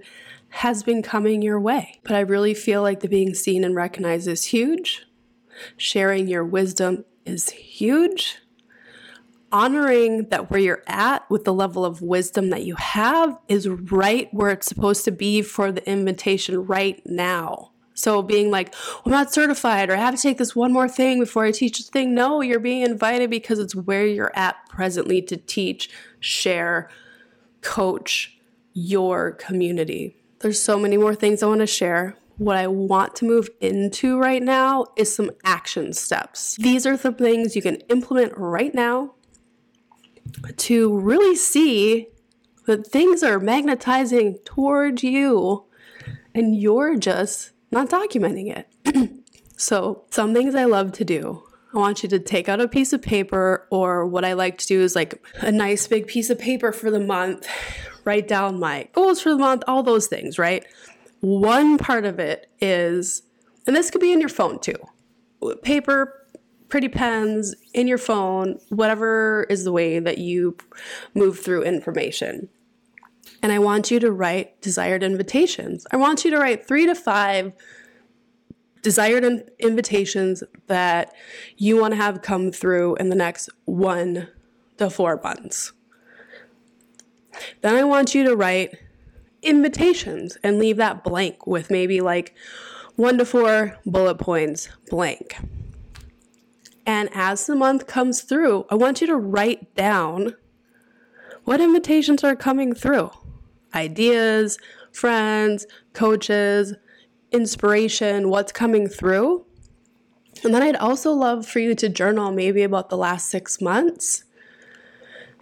has 0.50 0.84
been 0.84 1.02
coming 1.02 1.42
your 1.42 1.60
way. 1.60 2.00
But 2.04 2.16
I 2.16 2.20
really 2.20 2.54
feel 2.54 2.82
like 2.82 3.00
the 3.00 3.08
being 3.08 3.34
seen 3.34 3.64
and 3.64 3.76
recognized 3.76 4.28
is 4.28 4.46
huge. 4.46 5.06
Sharing 5.78 6.28
your 6.28 6.44
wisdom 6.44 7.06
is 7.26 7.50
huge. 7.50 8.40
Honoring 9.54 10.30
that 10.30 10.50
where 10.50 10.60
you're 10.60 10.84
at 10.88 11.30
with 11.30 11.44
the 11.44 11.54
level 11.54 11.86
of 11.86 12.02
wisdom 12.02 12.50
that 12.50 12.64
you 12.64 12.74
have 12.74 13.38
is 13.48 13.70
right 13.70 14.28
where 14.34 14.50
it's 14.50 14.66
supposed 14.66 15.06
to 15.06 15.12
be 15.12 15.44
for 15.44 15.72
the 15.72 15.88
invitation 15.88 16.66
right 16.66 17.00
now. 17.06 17.72
So 17.94 18.24
being 18.24 18.50
like, 18.50 18.74
I'm 19.06 19.12
not 19.12 19.32
certified 19.32 19.92
or 19.92 19.94
I 19.94 20.00
have 20.00 20.16
to 20.16 20.22
take 20.22 20.40
this 20.40 20.56
one 20.56 20.74
more 20.74 20.90
thing 20.90 21.20
before 21.20 21.46
I 21.46 21.52
teach 21.52 21.78
the 21.78 21.84
thing. 21.84 22.16
No, 22.16 22.42
you're 22.42 22.60
being 22.60 22.82
invited 22.82 23.30
because 23.30 23.60
it's 23.60 23.76
where 23.76 24.08
you're 24.08 24.32
at 24.36 24.56
presently 24.70 25.22
to 25.22 25.38
teach, 25.38 25.88
share, 26.20 26.90
coach 27.62 28.36
your 28.74 29.34
community. 29.34 30.18
There's 30.40 30.60
so 30.60 30.80
many 30.80 30.98
more 30.98 31.14
things 31.14 31.44
I 31.44 31.48
want 31.48 31.62
to 31.62 31.68
share. 31.68 32.18
What 32.38 32.58
I 32.58 32.66
want 32.66 33.16
to 33.18 33.26
move 33.26 33.50
into 33.62 34.18
right 34.18 34.42
now 34.42 34.88
is 34.96 35.16
some 35.16 35.30
action 35.44 35.94
steps. 35.94 36.56
These 36.56 36.88
are 36.88 36.98
some 36.98 37.14
things 37.14 37.56
you 37.56 37.62
can 37.62 37.76
implement 37.90 38.34
right 38.36 38.74
now 38.74 39.14
to 40.58 40.98
really 41.00 41.36
see 41.36 42.08
that 42.66 42.88
things 42.88 43.24
are 43.24 43.40
magnetizing 43.40 44.40
towards 44.46 45.04
you 45.04 45.66
and 46.34 46.56
you're 46.60 46.96
just 46.98 47.52
not 47.72 47.90
documenting 47.90 48.56
it. 48.56 49.20
so, 49.58 50.04
some 50.10 50.34
things 50.34 50.56
I 50.56 50.66
love 50.66 50.92
to 50.94 51.06
do. 51.06 51.44
I 51.74 51.80
want 51.80 52.04
you 52.04 52.10
to 52.10 52.20
take 52.20 52.48
out 52.48 52.62
a 52.62 52.68
piece 52.68 52.94
of 52.94 53.02
paper, 53.02 53.68
or 53.72 54.06
what 54.06 54.24
I 54.24 54.34
like 54.34 54.60
to 54.60 54.68
do 54.68 54.82
is 54.82 54.96
like 54.96 55.26
a 55.42 55.52
nice 55.52 55.88
big 55.88 56.06
piece 56.08 56.30
of 56.30 56.38
paper 56.38 56.72
for 56.72 56.92
the 56.92 57.00
month, 57.00 57.48
write 58.06 58.28
down 58.28 58.60
my 58.60 58.88
goals 58.94 59.22
for 59.22 59.30
the 59.30 59.38
month, 59.38 59.64
all 59.68 59.82
those 59.82 60.08
things, 60.08 60.38
right? 60.38 60.66
One 61.22 61.78
part 61.78 62.06
of 62.06 62.20
it 62.20 62.48
is, 62.60 63.24
and 63.66 63.76
this 63.76 63.90
could 63.90 64.02
be 64.02 64.12
in 64.12 64.20
your 64.20 64.30
phone 64.30 64.60
too 64.60 64.76
paper, 65.62 66.23
pretty 66.74 66.90
pens, 66.90 67.54
in 67.76 67.88
your 67.88 68.00
phone, 68.00 68.60
whatever 68.70 69.46
is 69.48 69.64
the 69.64 69.72
way 69.72 70.00
that 70.00 70.18
you 70.18 70.58
move 71.14 71.38
through 71.38 71.62
information. 71.62 72.50
And 73.44 73.52
I 73.52 73.60
want 73.60 73.92
you 73.92 74.00
to 74.00 74.12
write 74.12 74.60
desired 74.60 75.04
invitations. 75.04 75.86
I 75.92 75.98
want 75.98 76.26
you 76.26 76.32
to 76.32 76.40
write 76.40 76.68
three 76.68 76.88
to 76.88 76.96
five 76.96 77.54
desired 78.82 79.24
in- 79.24 79.48
invitations 79.60 80.44
that 80.66 81.14
you 81.58 81.80
want 81.80 81.92
to 81.92 81.96
have 81.96 82.24
come 82.24 82.52
through 82.52 82.96
in 82.96 83.10
the 83.10 83.16
next 83.16 83.52
one 83.66 84.30
to 84.78 84.90
four 84.90 85.22
months. 85.24 85.74
Then 87.62 87.76
I 87.76 87.84
want 87.84 88.16
you 88.16 88.24
to 88.24 88.36
write 88.36 88.80
invitations 89.44 90.40
and 90.44 90.58
leave 90.58 90.78
that 90.78 91.04
blank 91.04 91.46
with 91.46 91.70
maybe 91.70 92.02
like 92.02 92.34
one 92.96 93.20
to 93.20 93.26
four 93.26 93.78
bullet 93.86 94.16
points 94.16 94.70
blank. 94.90 95.36
And 96.86 97.10
as 97.14 97.46
the 97.46 97.56
month 97.56 97.88
comes 97.88 98.22
through, 98.22 98.66
I 98.70 98.76
want 98.76 99.02
you 99.02 99.08
to 99.08 99.16
write 99.16 99.74
down 99.76 100.36
what 101.46 101.62
invitations 101.62 102.24
are 102.24 102.36
coming 102.36 102.74
through 102.74 103.12
ideas, 103.74 104.60
friends, 104.92 105.66
coaches, 105.94 106.76
inspiration, 107.32 108.30
what's 108.30 108.52
coming 108.52 108.88
through. 108.88 109.46
And 110.44 110.54
then 110.54 110.62
I'd 110.62 110.76
also 110.76 111.12
love 111.12 111.48
for 111.48 111.60
you 111.60 111.74
to 111.76 111.90
journal 111.90 112.32
maybe 112.32 112.64
about 112.64 112.90
the 112.90 112.98
last 112.98 113.30
six 113.30 113.60
months 113.60 114.26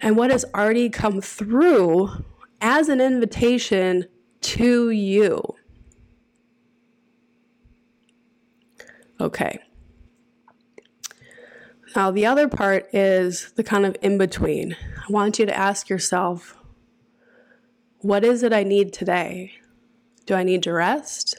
and 0.00 0.16
what 0.16 0.30
has 0.30 0.44
already 0.54 0.88
come 0.88 1.20
through 1.20 2.08
as 2.60 2.88
an 2.88 3.00
invitation 3.00 4.06
to 4.40 4.90
you. 4.90 5.42
Okay. 9.20 9.58
Now, 11.94 12.10
the 12.10 12.26
other 12.26 12.48
part 12.48 12.92
is 12.94 13.52
the 13.52 13.64
kind 13.64 13.84
of 13.84 13.96
in 14.00 14.18
between. 14.18 14.76
I 14.96 15.12
want 15.12 15.38
you 15.38 15.46
to 15.46 15.56
ask 15.56 15.88
yourself 15.88 16.56
what 17.98 18.24
is 18.24 18.42
it 18.42 18.52
I 18.52 18.64
need 18.64 18.92
today? 18.92 19.52
Do 20.26 20.34
I 20.34 20.42
need 20.42 20.64
to 20.64 20.72
rest? 20.72 21.38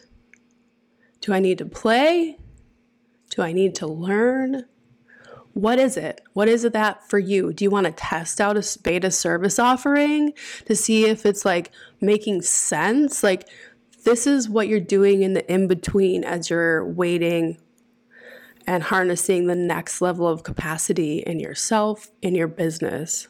Do 1.20 1.34
I 1.34 1.39
need 1.39 1.58
to 1.58 1.66
play? 1.66 2.38
Do 3.30 3.42
I 3.42 3.52
need 3.52 3.76
to 3.76 3.88
learn? 3.88 4.66
what 5.54 5.78
is 5.78 5.98
it? 5.98 6.22
What 6.34 6.50
is 6.50 6.66
it 6.66 6.74
that 6.74 7.08
for 7.08 7.20
you? 7.20 7.54
Do 7.54 7.63
you 7.63 7.70
want 7.70 7.86
to 7.86 7.92
test 7.92 8.42
out 8.42 8.58
a 8.58 8.80
beta 8.82 9.12
service 9.12 9.60
offering 9.60 10.34
to 10.66 10.76
see 10.76 11.06
if 11.06 11.26
it's 11.26 11.46
like 11.46 11.72
making 12.02 12.42
sense? 12.42 13.24
Like, 13.24 13.48
this 14.04 14.28
is 14.28 14.50
what 14.50 14.68
you're 14.68 14.80
doing 14.80 15.22
in 15.22 15.34
the 15.34 15.52
in 15.52 15.68
between 15.68 16.24
as 16.24 16.50
you're 16.50 16.86
waiting 16.86 17.58
and 18.65 18.84
harnessing 18.84 19.47
the 19.47 19.56
next 19.56 20.02
level 20.02 20.28
of 20.28 20.43
capacity 20.43 21.19
in 21.19 21.39
yourself, 21.39 22.12
in 22.21 22.36
your 22.36 22.47
business. 22.47 23.28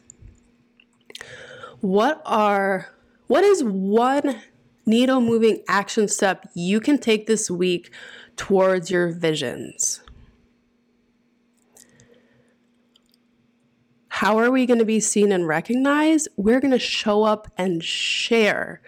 What 1.80 2.22
are, 2.24 2.94
what 3.26 3.44
is 3.44 3.62
one 3.62 4.40
needle 4.86 5.20
moving 5.20 5.62
action 5.68 6.08
step 6.08 6.48
you 6.54 6.80
can 6.80 6.98
take 6.98 7.26
this 7.26 7.50
week 7.50 7.90
towards 8.36 8.90
your 8.90 9.08
visions? 9.08 10.00
How 14.08 14.38
are 14.38 14.50
we 14.50 14.64
going 14.64 14.78
to 14.78 14.84
be 14.84 15.00
seen 15.00 15.32
and 15.32 15.46
recognized? 15.46 16.28
We're 16.36 16.60
going 16.60 16.70
to 16.70 16.78
show 16.78 17.24
up 17.24 17.52
and 17.58 17.82
share. 17.82 18.80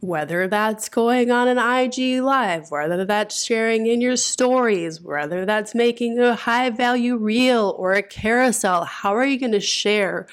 Whether 0.00 0.46
that's 0.46 0.88
going 0.88 1.30
on 1.30 1.48
an 1.48 1.58
IG 1.58 2.22
live, 2.22 2.70
whether 2.70 3.04
that's 3.04 3.44
sharing 3.44 3.86
in 3.86 4.00
your 4.00 4.16
stories, 4.16 5.00
whether 5.00 5.44
that's 5.44 5.74
making 5.74 6.20
a 6.20 6.36
high 6.36 6.70
value 6.70 7.16
reel 7.16 7.74
or 7.76 7.94
a 7.94 8.02
carousel, 8.02 8.84
how 8.84 9.16
are 9.16 9.26
you 9.26 9.40
going 9.40 9.52
to 9.52 9.60
share 9.60 10.28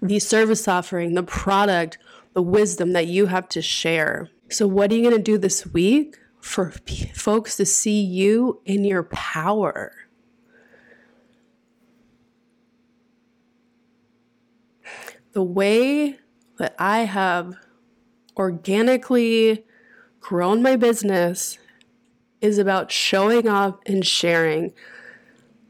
the 0.00 0.20
service 0.20 0.68
offering, 0.68 1.14
the 1.14 1.24
product, 1.24 1.98
the 2.34 2.42
wisdom 2.42 2.92
that 2.92 3.08
you 3.08 3.26
have 3.26 3.48
to 3.48 3.60
share? 3.60 4.30
So, 4.48 4.68
what 4.68 4.92
are 4.92 4.94
you 4.94 5.02
going 5.02 5.16
to 5.16 5.22
do 5.22 5.38
this 5.38 5.66
week 5.66 6.16
for 6.40 6.72
p- 6.84 7.10
folks 7.14 7.56
to 7.56 7.66
see 7.66 8.00
you 8.00 8.60
in 8.64 8.84
your 8.84 9.02
power? 9.02 9.92
the 15.32 15.42
way 15.42 16.18
that 16.58 16.74
I 16.78 17.00
have 17.00 17.54
organically 18.40 19.62
grown 20.18 20.62
my 20.62 20.74
business 20.74 21.58
is 22.40 22.56
about 22.56 22.90
showing 22.90 23.46
up 23.46 23.82
and 23.84 24.04
sharing. 24.04 24.72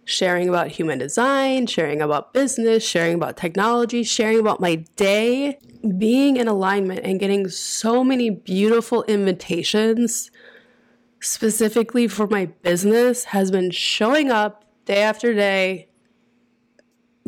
Sharing 0.04 0.48
about 0.48 0.68
human 0.68 0.98
design, 0.98 1.66
sharing 1.66 2.00
about 2.00 2.32
business, 2.32 2.84
sharing 2.84 3.14
about 3.14 3.36
technology, 3.36 4.02
sharing 4.02 4.38
about 4.38 4.60
my 4.60 4.76
day, 4.96 5.58
being 5.98 6.36
in 6.36 6.48
alignment 6.48 7.00
and 7.04 7.18
getting 7.20 7.48
so 7.48 8.02
many 8.04 8.30
beautiful 8.30 9.02
invitations 9.04 10.30
specifically 11.20 12.08
for 12.08 12.26
my 12.26 12.46
business 12.46 13.24
has 13.24 13.50
been 13.50 13.70
showing 13.70 14.30
up 14.30 14.64
day 14.84 15.02
after 15.02 15.34
day 15.34 15.88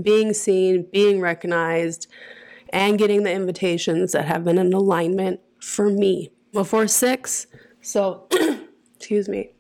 being 0.01 0.33
seen, 0.33 0.87
being 0.93 1.21
recognized, 1.21 2.07
and 2.73 2.99
getting 2.99 3.23
the 3.23 3.33
invitations 3.33 4.13
that 4.13 4.25
have 4.25 4.45
been 4.45 4.59
in 4.59 4.73
alignment 4.73 5.41
for 5.61 5.91
me 5.91 6.33
before 6.53 6.89
six. 6.89 7.47
So, 7.81 8.27
excuse 8.97 9.29
me. 9.29 9.51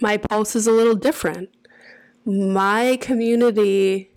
My 0.00 0.16
pulse 0.16 0.56
is 0.56 0.66
a 0.66 0.72
little 0.72 0.94
different. 0.94 1.50
My 2.24 2.98
community 3.00 4.10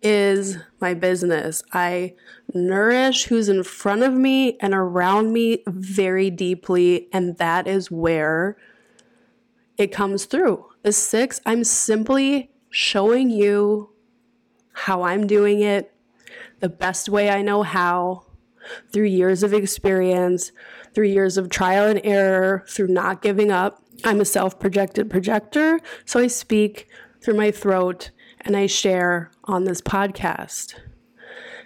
is 0.00 0.56
my 0.80 0.94
business. 0.94 1.62
I 1.72 2.14
nourish 2.54 3.24
who's 3.24 3.48
in 3.48 3.62
front 3.62 4.02
of 4.02 4.14
me 4.14 4.56
and 4.60 4.72
around 4.72 5.32
me 5.32 5.62
very 5.66 6.30
deeply, 6.30 7.08
and 7.12 7.36
that 7.38 7.66
is 7.66 7.90
where 7.90 8.56
it 9.76 9.92
comes 9.92 10.24
through. 10.24 10.64
The 10.82 10.92
six, 10.92 11.40
I'm 11.44 11.64
simply 11.64 12.50
showing 12.70 13.28
you 13.30 13.90
how 14.72 15.02
I'm 15.02 15.26
doing 15.26 15.60
it 15.60 15.92
the 16.60 16.68
best 16.68 17.08
way 17.08 17.30
I 17.30 17.42
know 17.42 17.62
how, 17.62 18.24
through 18.92 19.04
years 19.04 19.42
of 19.42 19.54
experience, 19.54 20.52
through 20.94 21.06
years 21.06 21.36
of 21.36 21.50
trial 21.50 21.88
and 21.88 22.00
error, 22.04 22.64
through 22.68 22.88
not 22.88 23.22
giving 23.22 23.50
up. 23.50 23.82
I'm 24.04 24.20
a 24.20 24.24
self 24.24 24.58
projected 24.58 25.10
projector, 25.10 25.80
so 26.04 26.20
I 26.20 26.26
speak 26.26 26.88
through 27.20 27.34
my 27.34 27.50
throat 27.50 28.10
and 28.40 28.56
I 28.56 28.66
share 28.66 29.30
on 29.44 29.64
this 29.64 29.80
podcast. 29.80 30.74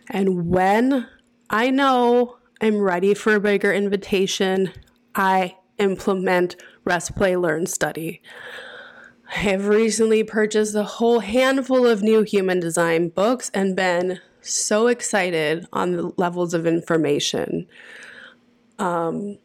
And 0.09 0.49
when 0.49 1.07
I 1.51 1.71
know 1.71 2.39
I'm 2.61 2.79
ready 2.79 3.15
for 3.15 3.35
a 3.35 3.41
bigger 3.41 3.73
invitation, 3.73 4.73
I 5.15 5.57
implement 5.79 6.57
rest, 6.85 7.15
play, 7.15 7.37
learn, 7.37 7.67
study. 7.67 8.23
I 9.35 9.39
have 9.39 9.69
recently 9.69 10.25
purchased 10.25 10.75
a 10.75 10.85
whole 10.85 11.21
handful 11.21 11.87
of 11.87 12.03
new 12.03 12.23
human 12.23 12.61
design 12.61 13.09
books 13.09 13.51
and 13.55 13.77
been 13.77 14.21
so 14.43 14.89
excited 14.89 15.67
on 15.73 15.93
the 15.93 16.13
levels 16.17 16.55
of 16.55 16.67
information. 16.67 17.67
Um, 18.79 19.39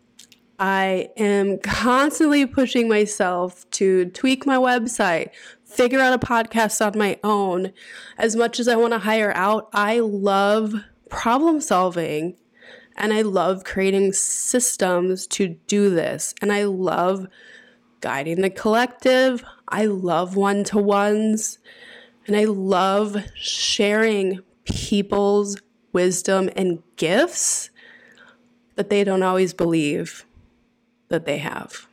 I 0.60 1.10
am 1.18 1.60
constantly 1.60 2.46
pushing 2.48 2.90
myself 2.90 3.70
to 3.72 4.06
tweak 4.06 4.46
my 4.46 4.58
website, 4.58 5.30
figure 5.66 6.00
out 6.00 6.14
a 6.14 6.26
podcast 6.26 6.84
on 6.86 6.98
my 6.98 7.20
own. 7.24 7.74
As 8.18 8.36
much 8.36 8.60
as 8.60 8.68
I 8.68 8.76
want 8.76 8.94
to 8.94 9.00
hire 9.00 9.32
out, 9.36 9.70
I 9.74 10.00
love 10.00 10.74
problem 11.10 11.62
solving 11.62 12.36
and 12.96 13.14
I 13.14 13.22
love 13.22 13.64
creating 13.64 14.14
systems 14.14 15.28
to 15.28 15.50
do 15.68 15.92
this. 15.92 16.34
And 16.42 16.52
I 16.52 16.64
love 16.64 17.28
guiding 18.02 18.42
the 18.42 18.50
collective. 18.50 19.44
I 19.68 19.86
love 19.86 20.36
one 20.36 20.64
to 20.66 20.80
ones. 20.80 21.60
And 22.26 22.36
I 22.36 22.46
love 22.46 23.18
sharing 23.36 24.40
people's 24.68 25.58
wisdom 25.94 26.50
and 26.56 26.84
gifts 26.96 27.70
that 28.76 28.90
they 28.90 29.04
don't 29.04 29.24
always 29.24 29.54
believe 29.54 30.26
that 31.10 31.26
they 31.26 31.38
have. 31.38 31.88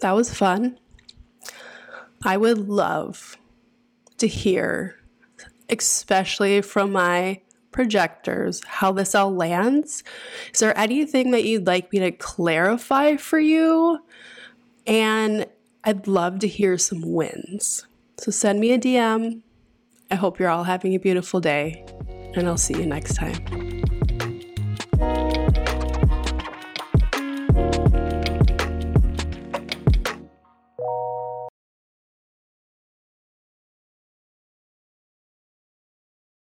That 0.00 0.12
was 0.12 0.32
fun. 0.32 0.78
I 2.24 2.36
would 2.36 2.68
love 2.68 3.36
to 4.18 4.26
hear, 4.26 4.96
especially 5.70 6.60
from 6.62 6.92
my 6.92 7.40
projectors, 7.70 8.62
how 8.66 8.92
this 8.92 9.14
all 9.14 9.34
lands. 9.34 10.02
Is 10.52 10.60
there 10.60 10.76
anything 10.76 11.30
that 11.30 11.44
you'd 11.44 11.66
like 11.66 11.92
me 11.92 12.00
to 12.00 12.10
clarify 12.10 13.16
for 13.16 13.38
you? 13.38 14.00
And 14.86 15.46
I'd 15.84 16.06
love 16.06 16.40
to 16.40 16.48
hear 16.48 16.78
some 16.78 17.02
wins. 17.02 17.86
So 18.18 18.30
send 18.30 18.60
me 18.60 18.72
a 18.72 18.78
DM. 18.78 19.42
I 20.10 20.14
hope 20.14 20.38
you're 20.38 20.48
all 20.48 20.64
having 20.64 20.94
a 20.94 20.98
beautiful 20.98 21.40
day, 21.40 21.84
and 22.34 22.46
I'll 22.48 22.56
see 22.56 22.74
you 22.74 22.86
next 22.86 23.14
time. 23.14 23.75